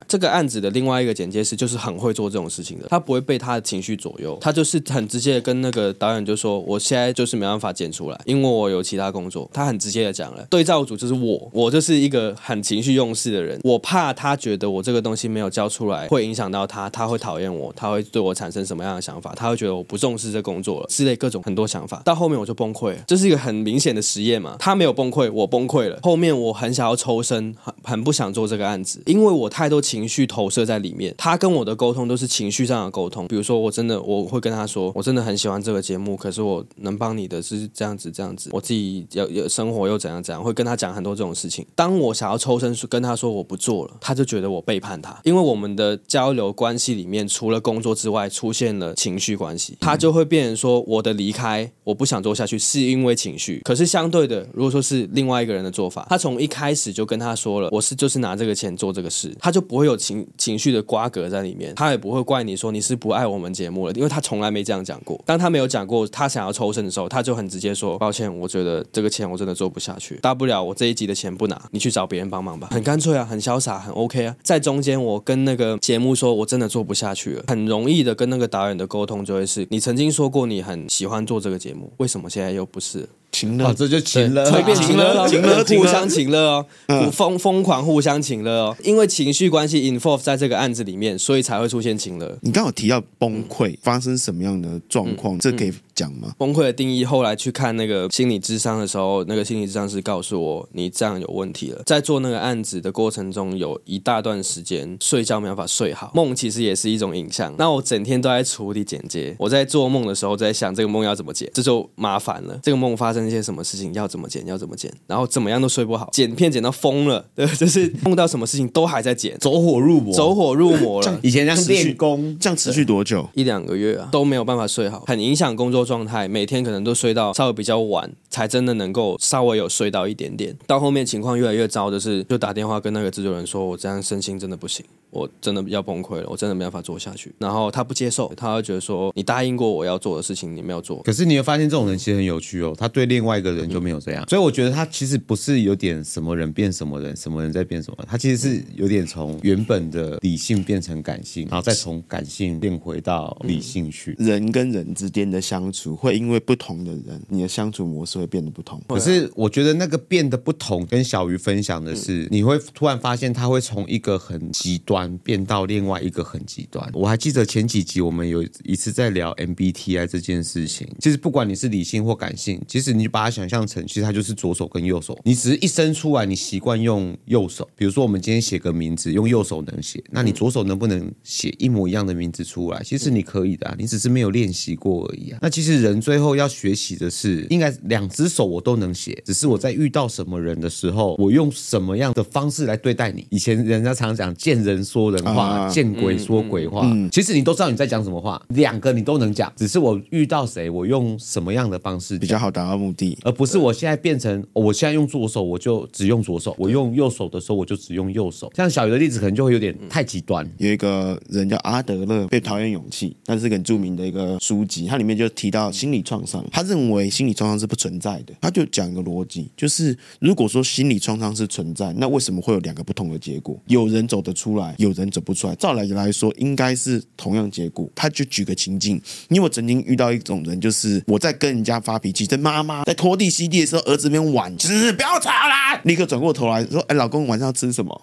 [0.08, 9.48] 这个案子的另外一个剪接师就是很会做这种事情的，他不会被他的情绪左右，他就是很直接的跟那个导演就说，我现在就是没办法剪出来，因为我有其他工作。
[9.52, 19.32] 他很直接的讲了，对照组就是我，我就是一个很情绪用事的人，我怕他觉得我这个东西没有交出来，会影响到他，他会讨厌我，他会对我产生什么样的想法？
[19.36, 22.02] 他会觉得我不重视这工作了之类各种很多想法。
[22.04, 24.56] 到后面我就崩溃了，这是一个很明显的实验嘛。
[24.58, 25.98] 他没有崩溃，我崩溃了。
[26.02, 31.14] 后面我很想要抽身，很很不想做这个案子，因为我太多情情绪投射在里面。
[31.16, 41.66] 他跟我的沟通都是情绪上的沟通，比如说我真的我会跟他说，我真的很喜欢这个节目，可是我能帮你的是这样子这样子，我自己要有生活又怎样怎样，会跟他讲很多这种事情。
[41.74, 65.18] 当我想要抽身跟他说我不做了，他就觉得我背叛他，因为我们的交流关系里面除了工作之外出现了情绪关系，他就会变成说我的离开我不想做下去是因为情绪，可是相对的，如果说是另外一个人的做法，他从一开始就跟他说了，我是就是拿这个钱做这个事，他就不会有情情绪的瓜葛在里面，他也不会怪你说你是不爱我们节目了，因为他从来没这样讲过。
[65.24, 74.36] 当他没有讲过他想要抽身的时候，他就很直接说抱歉，我觉得这个钱我真的做不下去，大不了我这一集的钱不拿，你去找别人帮忙吧，很干脆啊，很潇洒，很 OK 啊。
[74.42, 83.08] 在中间我跟那个节目说我真的做不下去了，很容易的跟那个导演的沟通就会是你曾经说过你很喜欢做这个节目，为什么现在又不是？
[83.36, 92.38] 情这就情了，随便情了，情了，互相情了哦，疯疯狂互相情了哦，因为情绪关系 involve 在这个案子里面，所以才会出现情了。
[92.40, 95.38] 你刚好提到崩溃，发生什么样的状况？
[95.38, 96.32] 这可以讲吗？
[96.38, 101.82] 崩溃的定义，后来去看那个心理智商的时候，那个心理智商师告诉我，你这样有问题了。
[101.84, 107.54] 在做那个案子的过程中，有一大段时间睡觉没办法睡好，梦其实也是一种影像。
[107.58, 112.58] 那我整天都在处理剪接，我在做梦的时候在想这个梦要怎么剪，这就麻烦了。
[112.62, 114.06] 这个梦发生一些什么事情要。
[114.06, 114.46] 怎么剪？
[114.46, 114.88] 要怎么剪？
[115.08, 121.18] 然后怎么样都睡不好，剪片剪到疯了， 对，就是梦到什么事情都还在剪，走火入魔，走火入魔了。
[121.24, 123.28] 以前这样练功，这样持续多久？
[123.34, 126.28] 一两个月啊，都没有办法睡好，很影响工作状态。
[126.28, 130.54] 每天可能都睡到稍微比较晚，才真的能够稍微有睡到一点点。
[130.66, 134.84] 到后面情况越来越糟，的是就打电话跟那个制作人说，我这样身心真的不行。
[135.16, 137.34] 我真的要崩溃了，我真的没办法做下去。
[137.38, 141.02] 然后他不接受，他会觉得说，你答应过我要做的事情，你没有做。
[141.02, 144.28] 可是你会发现这种人其实很有趣哦，他对另外一个人就没有这样。
[144.28, 154.14] 所以我觉得他其实不是有点什么人变什么人，什么人在变什么，他其实是有点从原本的理性变成感性，然后再从感性变回到理性去。
[154.18, 158.80] 人跟人之间的相处会因为不同的人，你的相处模式会变得不同。
[158.88, 165.86] 可是我觉得那个变得不同，跟小鱼分享的是，你会突然发现他会从一个很极端变到另。
[165.86, 170.84] 外一个很极端，我还记得前几集我们有一次在聊 MBTI 这件事情。
[170.98, 175.16] 其实不管你是理性或感性，其实你把它想象成，其实它就是左手跟右手。
[175.22, 177.68] 你只是一生出来，你习惯用右手。
[177.76, 182.82] 比如说我们今天写个名字，用右手能写，那你左手能不能写一模一样的名字出来？
[182.82, 185.38] 其实你可以的啊，你只是没有练习过而已啊。
[185.40, 193.24] 那其实人最后要学习的是，应该两只手我都能写，只是我在遇到什么人的时候，我用什么样的方式来对待你。
[193.30, 195.68] 以前人家常讲见人说人话。
[195.68, 208.50] 见鬼说鬼话，嗯嗯、其实你都知道你在讲什么话，两个你都能讲，只是我遇到谁，我用什么样的方式比较好达到目的，而不是我现在变成我现在用左手，我就只用左手；我用右手的时候，我就只用右手。
[208.54, 210.48] 像小鱼的例子，可能就会有点太极端。
[210.56, 223.58] 有一个人叫阿德勒，被讨厌勇气，那是很著名的一个书籍，它里面就提到心理创伤，他认为心理创伤是不存在的，他就讲一个逻辑，就是如果说心理创伤是存在，那为什么会有两个不同的结果？
[223.66, 225.54] 有人走得出来，有人走不出来。
[225.56, 227.88] 照来来说，应该是同样结果。
[227.94, 238.00] 他就举个情境，因为我曾经遇到一种人，就是我在跟人家发脾气，在妈妈在拖地、吸地的时候，儿子那边玩，就是不要吵啦，立刻转过头来说：“哎，老公，晚上要吃什么？”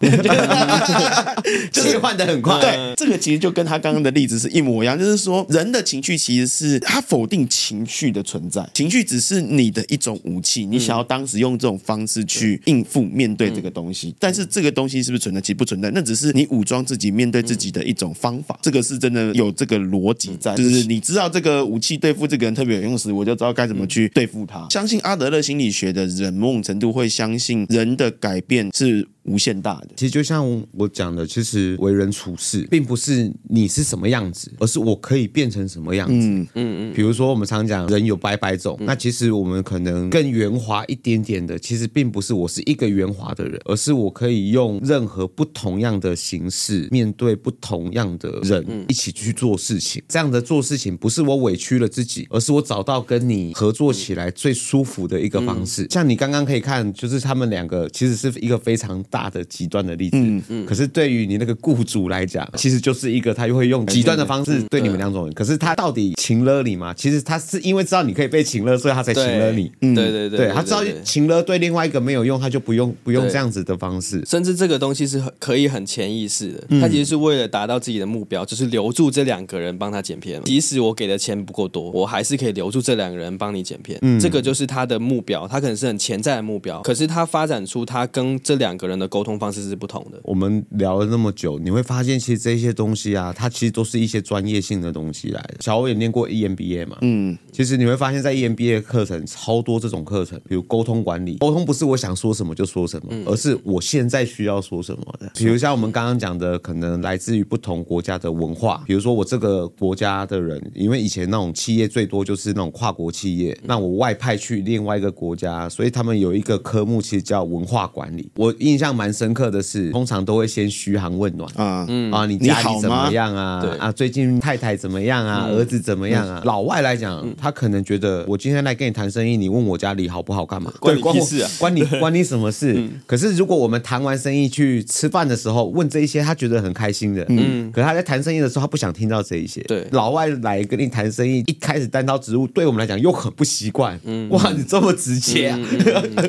[1.71, 2.59] 切 换的很快。
[2.59, 15.41] 对，这个其实就跟他刚刚的例子是一模一样，就是说，人的情绪其实是他否定情绪的存在，情绪只是你的一种武器，你想要当时用这种方式去应付面对这个东西，但是这个东西是不是存在？
[15.41, 24.67] 其实不存在，那只是你武装自己面对自己的一种方法，这个是真的有这个逻辑在，就是你知道这个武器对付这个人特别有用时，我就知道该怎么去对付他。
[24.69, 29.89] 相信阿德勒心理学的人，某种程度会相信人的改变是无限大的。
[29.95, 36.13] 其实就像我讲的，其实为人处事，并不是你是什么样子，而是我可以变成什么样子。
[36.13, 36.93] 嗯嗯嗯。
[36.93, 50.03] 比如说我们常讲人有百百种，那其实我们可能更圆滑一点点的，其实并不是我是一个圆滑的人，而是我可以用任何不同样的形式面对不同样的人一起去做事情。
[50.09, 55.87] 这样的做事情不是我委屈了自己，而是我找到跟你合作起来最舒服的一个方式。
[55.89, 59.01] 像你刚刚可以看，就是他们两个其实是一个非常。
[59.13, 60.17] 大的极端的例子。
[60.17, 60.65] 嗯嗯。
[60.65, 65.33] 可是对于你那个雇主来讲，其实就是一个他又会用极端的方式对你们两种人。
[65.35, 66.91] 可是他到底情了你吗？
[66.97, 69.71] 其实他是因为知道你可以被情了，所以他才情了你。
[69.79, 74.23] 对对对，对他知道情了对另外一个没有用，他就不用不用这样子的方式。
[74.25, 80.41] 甚至这个东西是很可以很潜意识的，他其实是为了达到自己的目标，就是留住这两个人帮他剪片。
[80.43, 83.99] 即使我给的钱不够多，我还是可以留住这两个人帮你剪片。
[84.01, 86.81] 嗯这个就是他的目标，他可能是很潜在的目标。
[86.81, 90.19] 可是他发展出他跟这两个人的沟通方式是不同的。
[90.23, 95.57] 我们聊了那么久，你会发现其实这些东西啊，它其实都是一些专业性的东西来的。
[95.61, 105.31] 小欧也念过 EMBA 嘛，嗯，其实你会发现在 EMBA 课程超多这种课程，比如沟通管理，沟通不是我想说什么就说什么，而是我现在需要说什么的。
[105.35, 118.29] 比如像我们刚刚讲的，可能来自于不同国家的文化，比如说我这个国家的人，因为以前那种企业最多就是那种跨国企业，那我外派去另外一个国家，所以他们有一个科目其实叫文化管理。
[118.35, 123.61] 我印象蛮深刻的是，通常都会先嘘寒问暖啊，嗯啊，你家里怎么样啊？
[123.61, 125.47] 对啊，最近太太怎么样啊？
[125.49, 126.41] 儿子怎么样啊？
[126.45, 130.71] 老外来讲，他可能觉得我今天来跟你谈生意，你问我家里好不好干嘛？
[130.79, 131.49] 关你屁事啊！
[131.59, 132.89] 关你 关你什么事？
[133.05, 137.25] 可是如果我们谈完生意去吃饭的时候问这一些，他觉得很开心的。
[137.29, 139.61] 嗯，可是他在谈生意的时候，他不想听到这一些。
[139.61, 143.99] 对，老外来跟你谈生意，一开始单刀直入，对我们来讲又很不习惯。
[144.03, 145.59] 嗯，哇，你这么直接啊？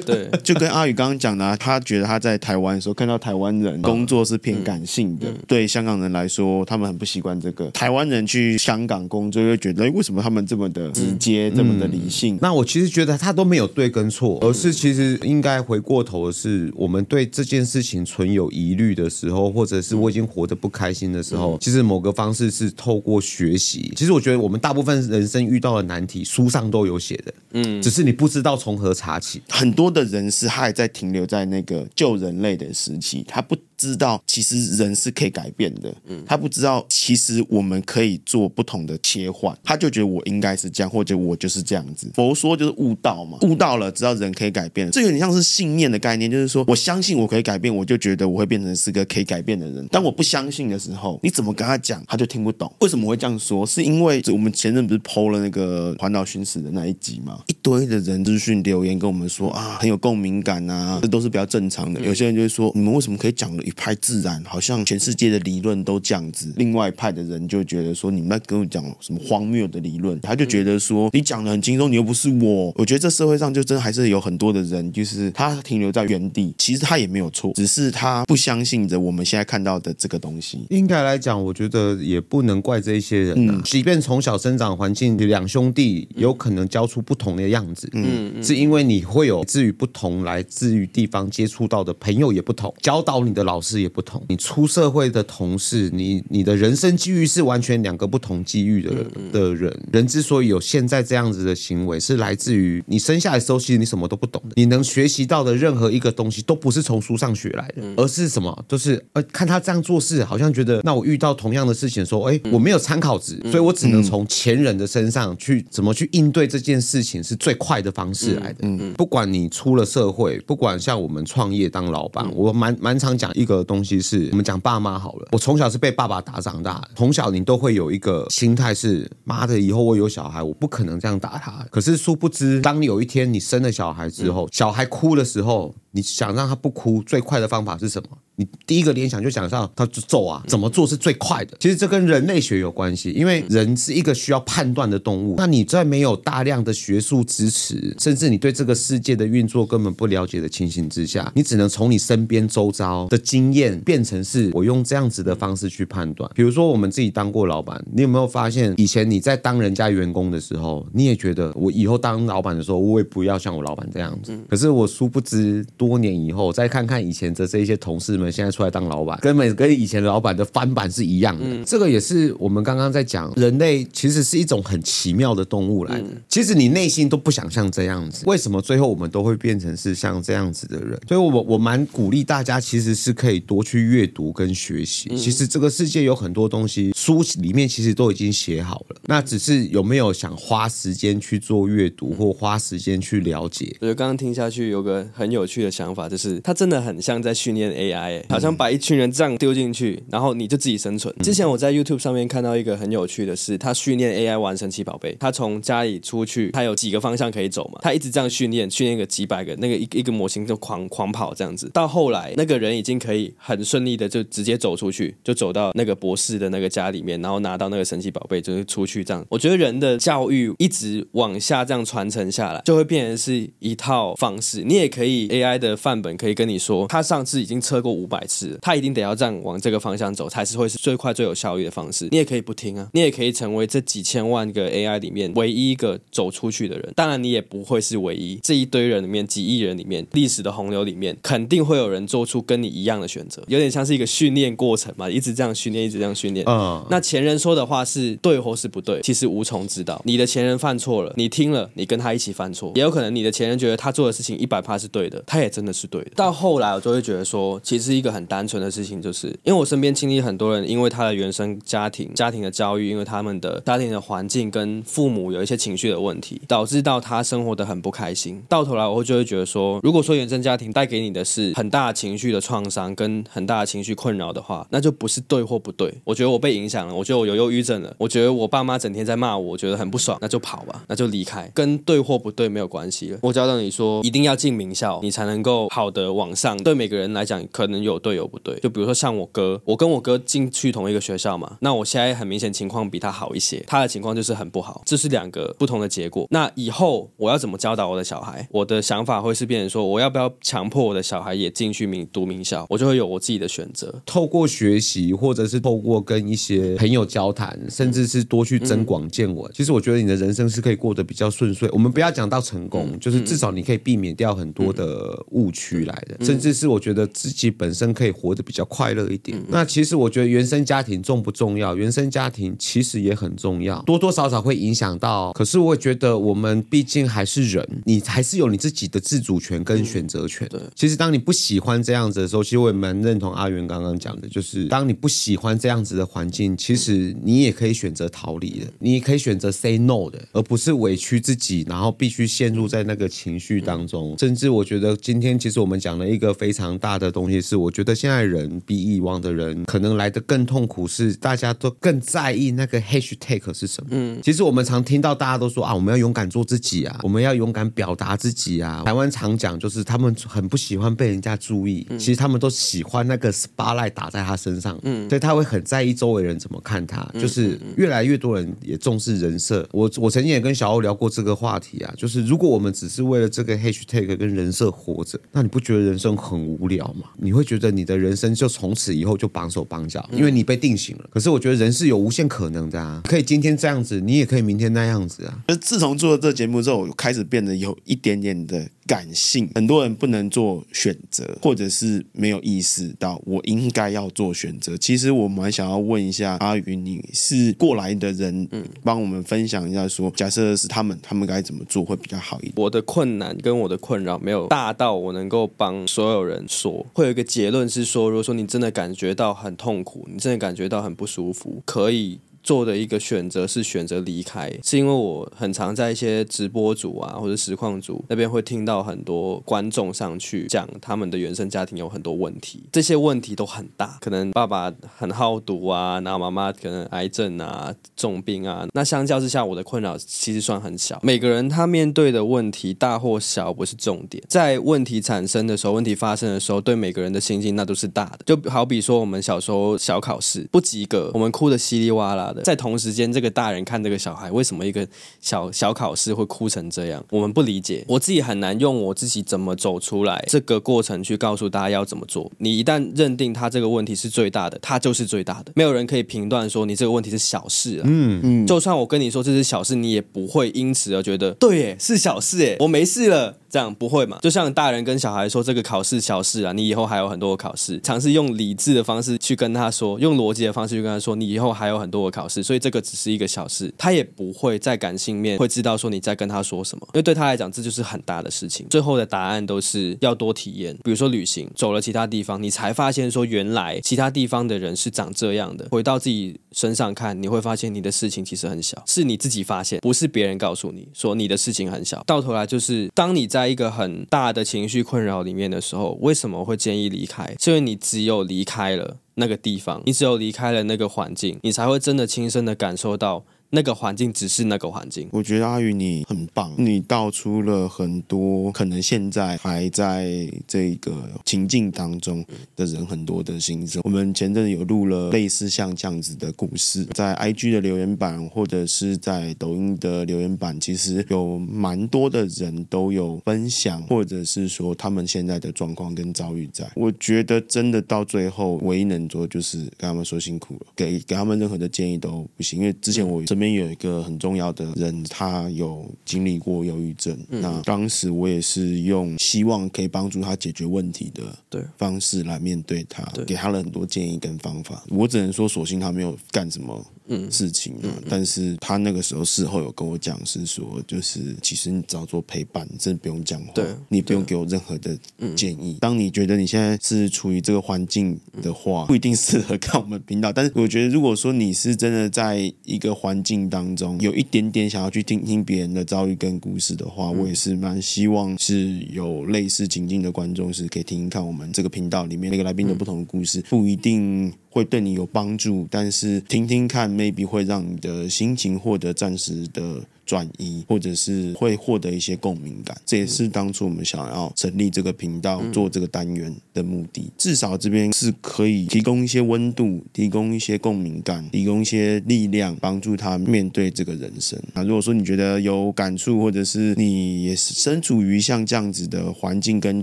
[0.07, 7.69] 对，就跟阿宇刚刚讲的，他觉得他在台湾的时候看到台湾人工作是偏感性的，对香港人来说，他们很不习惯这个。
[7.73, 12.39] 台湾人去香港工作，会觉得，哎，为什么他们这么的直接，这么的理性？
[12.41, 23.93] 那我其实觉得他都没有对跟错，而是其实应该回过头的是，我们对这件事情存有疑虑的时候，或者是我已经活得不开心的时候，其实某个方式是透过学习。
[23.97, 29.43] 其实我觉得我们大部分人生遇到的难题，书上都有写的，嗯，只是你不知道从何查起。
[29.49, 33.57] 很多的人是他还在停留在那个救人类的时期，它不。
[33.77, 42.11] 知道其实人是可以改变的，嗯他不知道其实我们可以做不同的切换，他就觉得我应该是这样，或者我就是这样子。
[42.15, 49.87] 佛说就是悟道嘛，悟道了，知道人可以改变，这有点像是信念的概念，就是说我相信我可以改变，我就觉得我会变成是个可以改变的人。
[49.89, 52.73] 当我不相信的时候，你怎么跟他讲，他就听不懂。
[52.81, 53.65] 为什么会这样说？
[53.67, 57.41] 是因为我们前阵不是 PO 了那个环岛寻史的那一集嘛？
[57.47, 62.01] 一堆的人资讯留言跟我们说啊，很有共鸣感啊，这都是比较正常的。
[62.01, 66.53] 有些人就会说，你们为什么可以讲的一派自然，好像全世界的理论都这样子。
[66.57, 70.19] 另外一派的人就觉得说，你们在跟我讲什么荒谬的理论？
[70.21, 72.73] 他就觉得说，你讲的很轻松，你又不是我。
[72.77, 80.67] 我觉得这社会上就真的还是有很多的人，就是他停留在原地，其实他也没有错，只是他不相信着我们现在看到的这个东西。
[80.71, 83.61] 应该来讲，我觉得也不能怪这一些人啊。
[83.65, 94.25] 即便从小生长环境，两兄弟有可能教出不同的样子，嗯，是因为你会有至于不同，来自于地方接触到的朋友也不同，教导你的老师也不同。
[94.29, 98.93] 你出社会的同事，你你的人生机遇是完全两个不同机遇的
[99.33, 99.73] 的人。
[99.93, 104.55] 人之所以有现在这样子的行为，是来自于你生下来的时候，其实你什么都不懂的。
[104.57, 108.65] 你能学习到的任何一个东西，都不是从书上学来的，而是什么？
[108.69, 118.59] 就是呃，看他这样做事，好像觉得，那我遇到同样的事情，说，哎，我没有参考值，所以我只能从前人的身上去怎么去应对这件事情，是最快的方式来的。
[118.63, 123.95] 嗯，不管你出了社会，不管像我们创业当老板，我蛮蛮常讲一个东西。
[124.05, 131.65] 是我们讲爸妈好了，我从小是被爸爸打长大的，从小你都会有一个心态是，妈的，以后我有小孩，我不可能这样打他。
[131.71, 138.09] 可是殊不知，当你有一天你生了小孩之后，小孩哭的时候，你想让他不哭，最快的方法是什么？
[138.37, 141.57] 你第一个联想就想上他就揍啊，怎么做是最快的？
[141.61, 145.37] 其实这跟人类学有关系，因为人是一个需要判断的动物。
[145.39, 156.31] 那你在没有大量的学术支持，甚至你对这个世界的运作根本不了解的情形之下，你只能从你身边周遭的经验变成是我用这样子的方式去判断。
[156.35, 164.39] 比如说我们自己当过老板，你有没有发现以前你在当人家员工的时候，你也觉得我以后当老板的时候，我也不要像我老板这样子。
[164.51, 168.31] 可是我殊不知，多年以后再看看以前的这一些同事们。
[168.35, 171.45] 现在出来当老板，根本跟以前老板的翻版是一样的。
[171.47, 176.09] 嗯、这个也是我们刚刚在讲，人类其实是一种很奇妙的动物来的。
[176.09, 180.99] 嗯、其实你内心都不想像这样子，为什么最后我们都会变成是像这样子的人？
[181.07, 185.09] 所以我我蛮鼓励大家，其实是可以多去阅读跟学习。
[185.11, 186.93] 嗯、其实这个世界有很多东西。
[187.05, 193.77] 书里面其实都已经写好了，那只是有没有想花时间去做阅读或花时间去了解？
[193.81, 201.15] 我觉得刚刚听下去有个很有趣的想法，就是它真的很像在训练 AI，好像把一群人这样丢进去，然后你就自己生存。
[201.23, 219.25] 之前我在 YouTube 上面看到一个很有趣的是，他训练 AI 玩神奇宝贝，他从家里出去，他有几个方向可以走嘛，他一直这样训练，训练个几百个，那个一一个模型就狂狂跑这样子，到后来那个人已经可以很顺利的就直接走出去，就走到那个博士的那个家里面，然后拿到那个神奇宝贝，就是出去这样。
[219.29, 224.63] 我觉得人的教育一直往下这样传承下来，就会变成是一套方式。
[224.63, 232.09] 你也可以 AI 的范本可以跟你说，他上次已经测过五百次了，他一定得要这样往这个方向走，才是会是最快最有效率的方式。
[232.11, 236.93] 你也可以不听啊，你也可以成为这几千万个 AI 里面唯一一个走出去的人。
[236.95, 238.39] 当然，你也不会是唯一。
[238.43, 243.43] 这一堆人里面，几亿人里面，历史的洪流里面，肯定会有人做出跟你一样的选择。
[243.49, 246.45] 有点像是一个训练过程嘛，一直这样训练，一直这样训练。
[246.49, 250.01] 嗯，那前人说的话是对或是不对，其实无从知道。
[250.05, 256.11] 你的前人犯错了，你听了，你跟他一起犯错，也有可能你的前人觉得他做的事情一百趴是对的，他也真的是对的。
[256.17, 268.43] 到后来，我就会觉得说，其实一个很单纯的事情，就是因为我身边经历很多人，因为他的原生家庭、家庭的教育，因为他们的家庭的环境跟父母有一些情绪的问题，导致到他生活得很不开心。
[268.49, 275.93] 到头来，我会就会觉得说，如果说原生家庭带给你的是很大的情绪的创伤跟很大的情绪困扰的话，那就不是对或不对。
[276.05, 283.19] 我觉得我被影响了，我觉得我有忧郁症了，我觉得我爸妈整天在骂我，我觉得很不爽，那就跑吧，那就离开，跟对或不对没有关系了。
[283.23, 286.57] 我教导你说，一定要进名校，你才能够好的往上。
[286.63, 288.59] 对每个人来讲，可能有对有不对。
[288.61, 296.27] 就比如说像我哥，我跟我哥进去同一个学校嘛，那我现在很明显情况比他好一些，他的情况就是很不好，这是两个不同的结果。
[296.31, 298.47] 那以后我要怎么教导我的小孩？
[298.51, 302.67] 我的想法会是变成说，我要不要强迫我的小孩也进去名读名校？
[302.71, 304.03] 我就会有我自己的选择。
[304.07, 309.45] 透过学习，或者是透过跟一些朋友交谈，甚至是多去增广见闻。
[309.51, 311.69] 嗯、其实我觉得你的人生是可以过得比较顺遂。
[311.73, 319.37] 我们不要讲到成功，嗯、就是至少你可以避免掉很多的误区来的，嗯、甚至是我觉得自己本身可以活得比较快乐一点。
[319.39, 321.75] 嗯、那其实我觉得原生家庭重不重要？
[321.77, 325.33] 原生家庭其实也很重要，多多少少会影响到。
[325.33, 330.49] 可是我也觉得我们毕竟还是人，你还是有你自己的自主权跟选择权。
[330.49, 344.17] 对，其实当你不喜欢这样子的时候，其实我也蛮认同阿元刚刚讲的，就是当你不喜欢这样子的环境，其实你也可以选择逃离的，你也可以选择 say no 的，而不是委屈自己，然后必须陷入在那个情绪当中。
[344.19, 353.91] 甚至我觉得今天其实我们讲了一个非常大的东西，是我觉得现在人比以往的人可能来的更痛苦，是大家都更在意那个 hashtag 是什么。
[353.93, 358.83] 嗯，其实我们常听到大家都说啊，我们要勇敢做自己啊，我们要勇敢表达自己啊。
[358.85, 367.03] 台湾常讲就是他们很不喜欢被人家注意，其实他们都喜欢那个 spotlight 打在他身上，嗯，所以他会很在意周围人怎么看他。
[367.19, 369.67] 就是越来越多人也重视人设。
[369.73, 377.09] 我我曾经也跟小欧聊过这个话题啊，就是如果我们只是为了这个 hashtag 跟人设活着，那你不觉得人生很无聊吗？
[377.17, 381.09] 你会觉得你的人生就从此以后就绑手绑脚，因为你被定型了。
[381.11, 385.43] 可是我觉得人是有无限可能的啊，可以今天这样子，你也可以明天那样子啊。
[385.47, 388.69] 而自从做了这节目之后，我开始变得有一点点的。
[388.87, 394.77] 感性，很多人不能做选择，或者是没有意识到我应该要做选择。
[394.77, 402.55] 其实我蛮想要问一下阿云，你是过来的人，嗯，帮我们分享一下说，说假设是他们，他们该怎么做会比较好一点？
[402.57, 412.21] 我的困难跟我的困扰没有大到我能够帮所有人说，会有一个结论是说，如果说你真的感觉到很痛苦，你真的感觉到很不舒服，可以。
[412.45, 431.01] 做的一个选择是选择离开，是因为我很常在一些直播组啊或者实况组那边会听到很多观众上去讲他们的原生家庭有很多问题，这些问题都很大，可能爸爸很好赌啊，然后妈妈可能癌症啊、重病啊，那相较之下我的困扰其实算很小。
[431.03, 438.19] 每个人他面对的问题大或小不是重点，在问题产生的时候、问题发生的时候，对每个人的心境那都是大的。
[438.27, 442.34] 就好比说我们小时候小考试不及格，我们哭得稀里哗啦。
[442.43, 444.87] 在同时间，这个大人看这个小孩，为什么一个
[445.21, 447.05] 小小考试会哭成这样？
[447.11, 452.31] 我们不理解，我自己很难用我自己怎么走出来这个过程去告诉大家要怎么做。
[452.39, 457.83] 你一旦认定他这个问题是最大的，他就是最大的，没有人可以评断说你这个问题是小事啊。
[457.85, 463.37] 嗯嗯，就算我跟你说这是小事，你也不会因此而觉得对耶，是小事耶，我没事了。
[463.55, 464.19] 这样不会嘛？
[464.21, 467.79] 就像大人跟小孩说这个考试小事啊，你以后还有很多的考试。
[467.85, 478.67] 尝试用理智的方式去跟他说，用逻辑的方式去跟他说，你以后还有很多的考事，所以这个只是一个小事，他也不会在感性面会知道说你在跟他说什么，因为对他来讲这就是很大的事情。
[478.71, 485.69] 最后的答案都是要多体验，比如说旅行，走了其他地方，你才发现说原来其他地方的人是长这样的。
[485.71, 492.03] 回到自己身上看，你会发现你的事情其实很小，是你自己发现，不是别人告诉你说你的事情很小。
[492.07, 497.35] 到头来就是当你在一个很大的情绪困扰里面的时候，为什么会建议离开？
[497.41, 503.25] 是因为你只有离开了那个地方，你只有离开了那个环境，你才会真的亲身的感受到。
[503.55, 505.09] 那个环境只是那个环境。
[505.13, 512.25] 我觉得阿宇你很棒，你道出了很多可能现在还在这个情境当中
[512.57, 513.81] 的人很多的心声。
[513.85, 526.69] 我们前阵有录了类似像这样子的故事，在 IG 的留言板或者是在抖音的留言板，其实有蛮多的人都有分享，或者是说他们现在的状况跟遭遇在。
[526.75, 533.44] 我觉得真的到最后，唯一能做就是跟他们说辛苦了，给给他们任何的建议都不行，因为之前我身边。
[533.53, 537.15] 有一个很重要的人，他有经历过忧郁症。
[537.29, 541.13] 嗯、那当时我也是用希望可以帮助他解决问题
[541.51, 544.83] 的方式来面对他，对给他了很多建议跟方法。
[544.89, 546.85] 我只能说，索性他没有干什么
[547.31, 553.55] 事情、啊嗯嗯嗯、但是他那个时候事后有跟我讲，是说就是其实你只要做陪伴，你真的不用讲话，
[553.89, 554.99] 你不用给我任何的
[555.37, 555.79] 建议。
[555.81, 560.33] 当你觉得你现在是处于这个环境的话， 不一定适合看我们频道。
[560.33, 579.83] 但是我觉得，如果说你是真的在一个环境，当中有一点点想要去听听别人的遭遇跟故事的话，我也是蛮希望是有类似情境的观众是可以听听看我们这个频道里面那个来宾的不同的故事，不一定会对你有帮助，但是听听看，maybe 会让你的心情获得暂时的。
[580.05, 587.11] 转移，或者是会获得一些共鸣感，这也是当初我们想要成立这个频道、做这个单元的目的。
[587.17, 594.39] 至少这边是可以提供一些温度，提供一些共鸣感，提供一些力量，帮助他面对这个人生。
[594.53, 599.83] 那如果说你觉得有感触，或者是你也是身处于像这样子的环境跟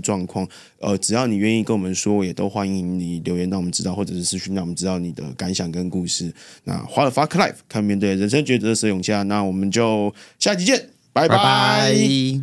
[0.00, 0.46] 状况，
[0.78, 6.32] 呃，只要你愿意跟我们说，也都欢迎你留言让我们知道，或者是私讯让我们知道你的感想跟故事。
[6.64, 10.11] 那花了 fuck life，看面对人生抉择的勇气啊，那我们就。
[10.38, 11.36] 下期见，拜拜。
[11.36, 12.42] 拜拜。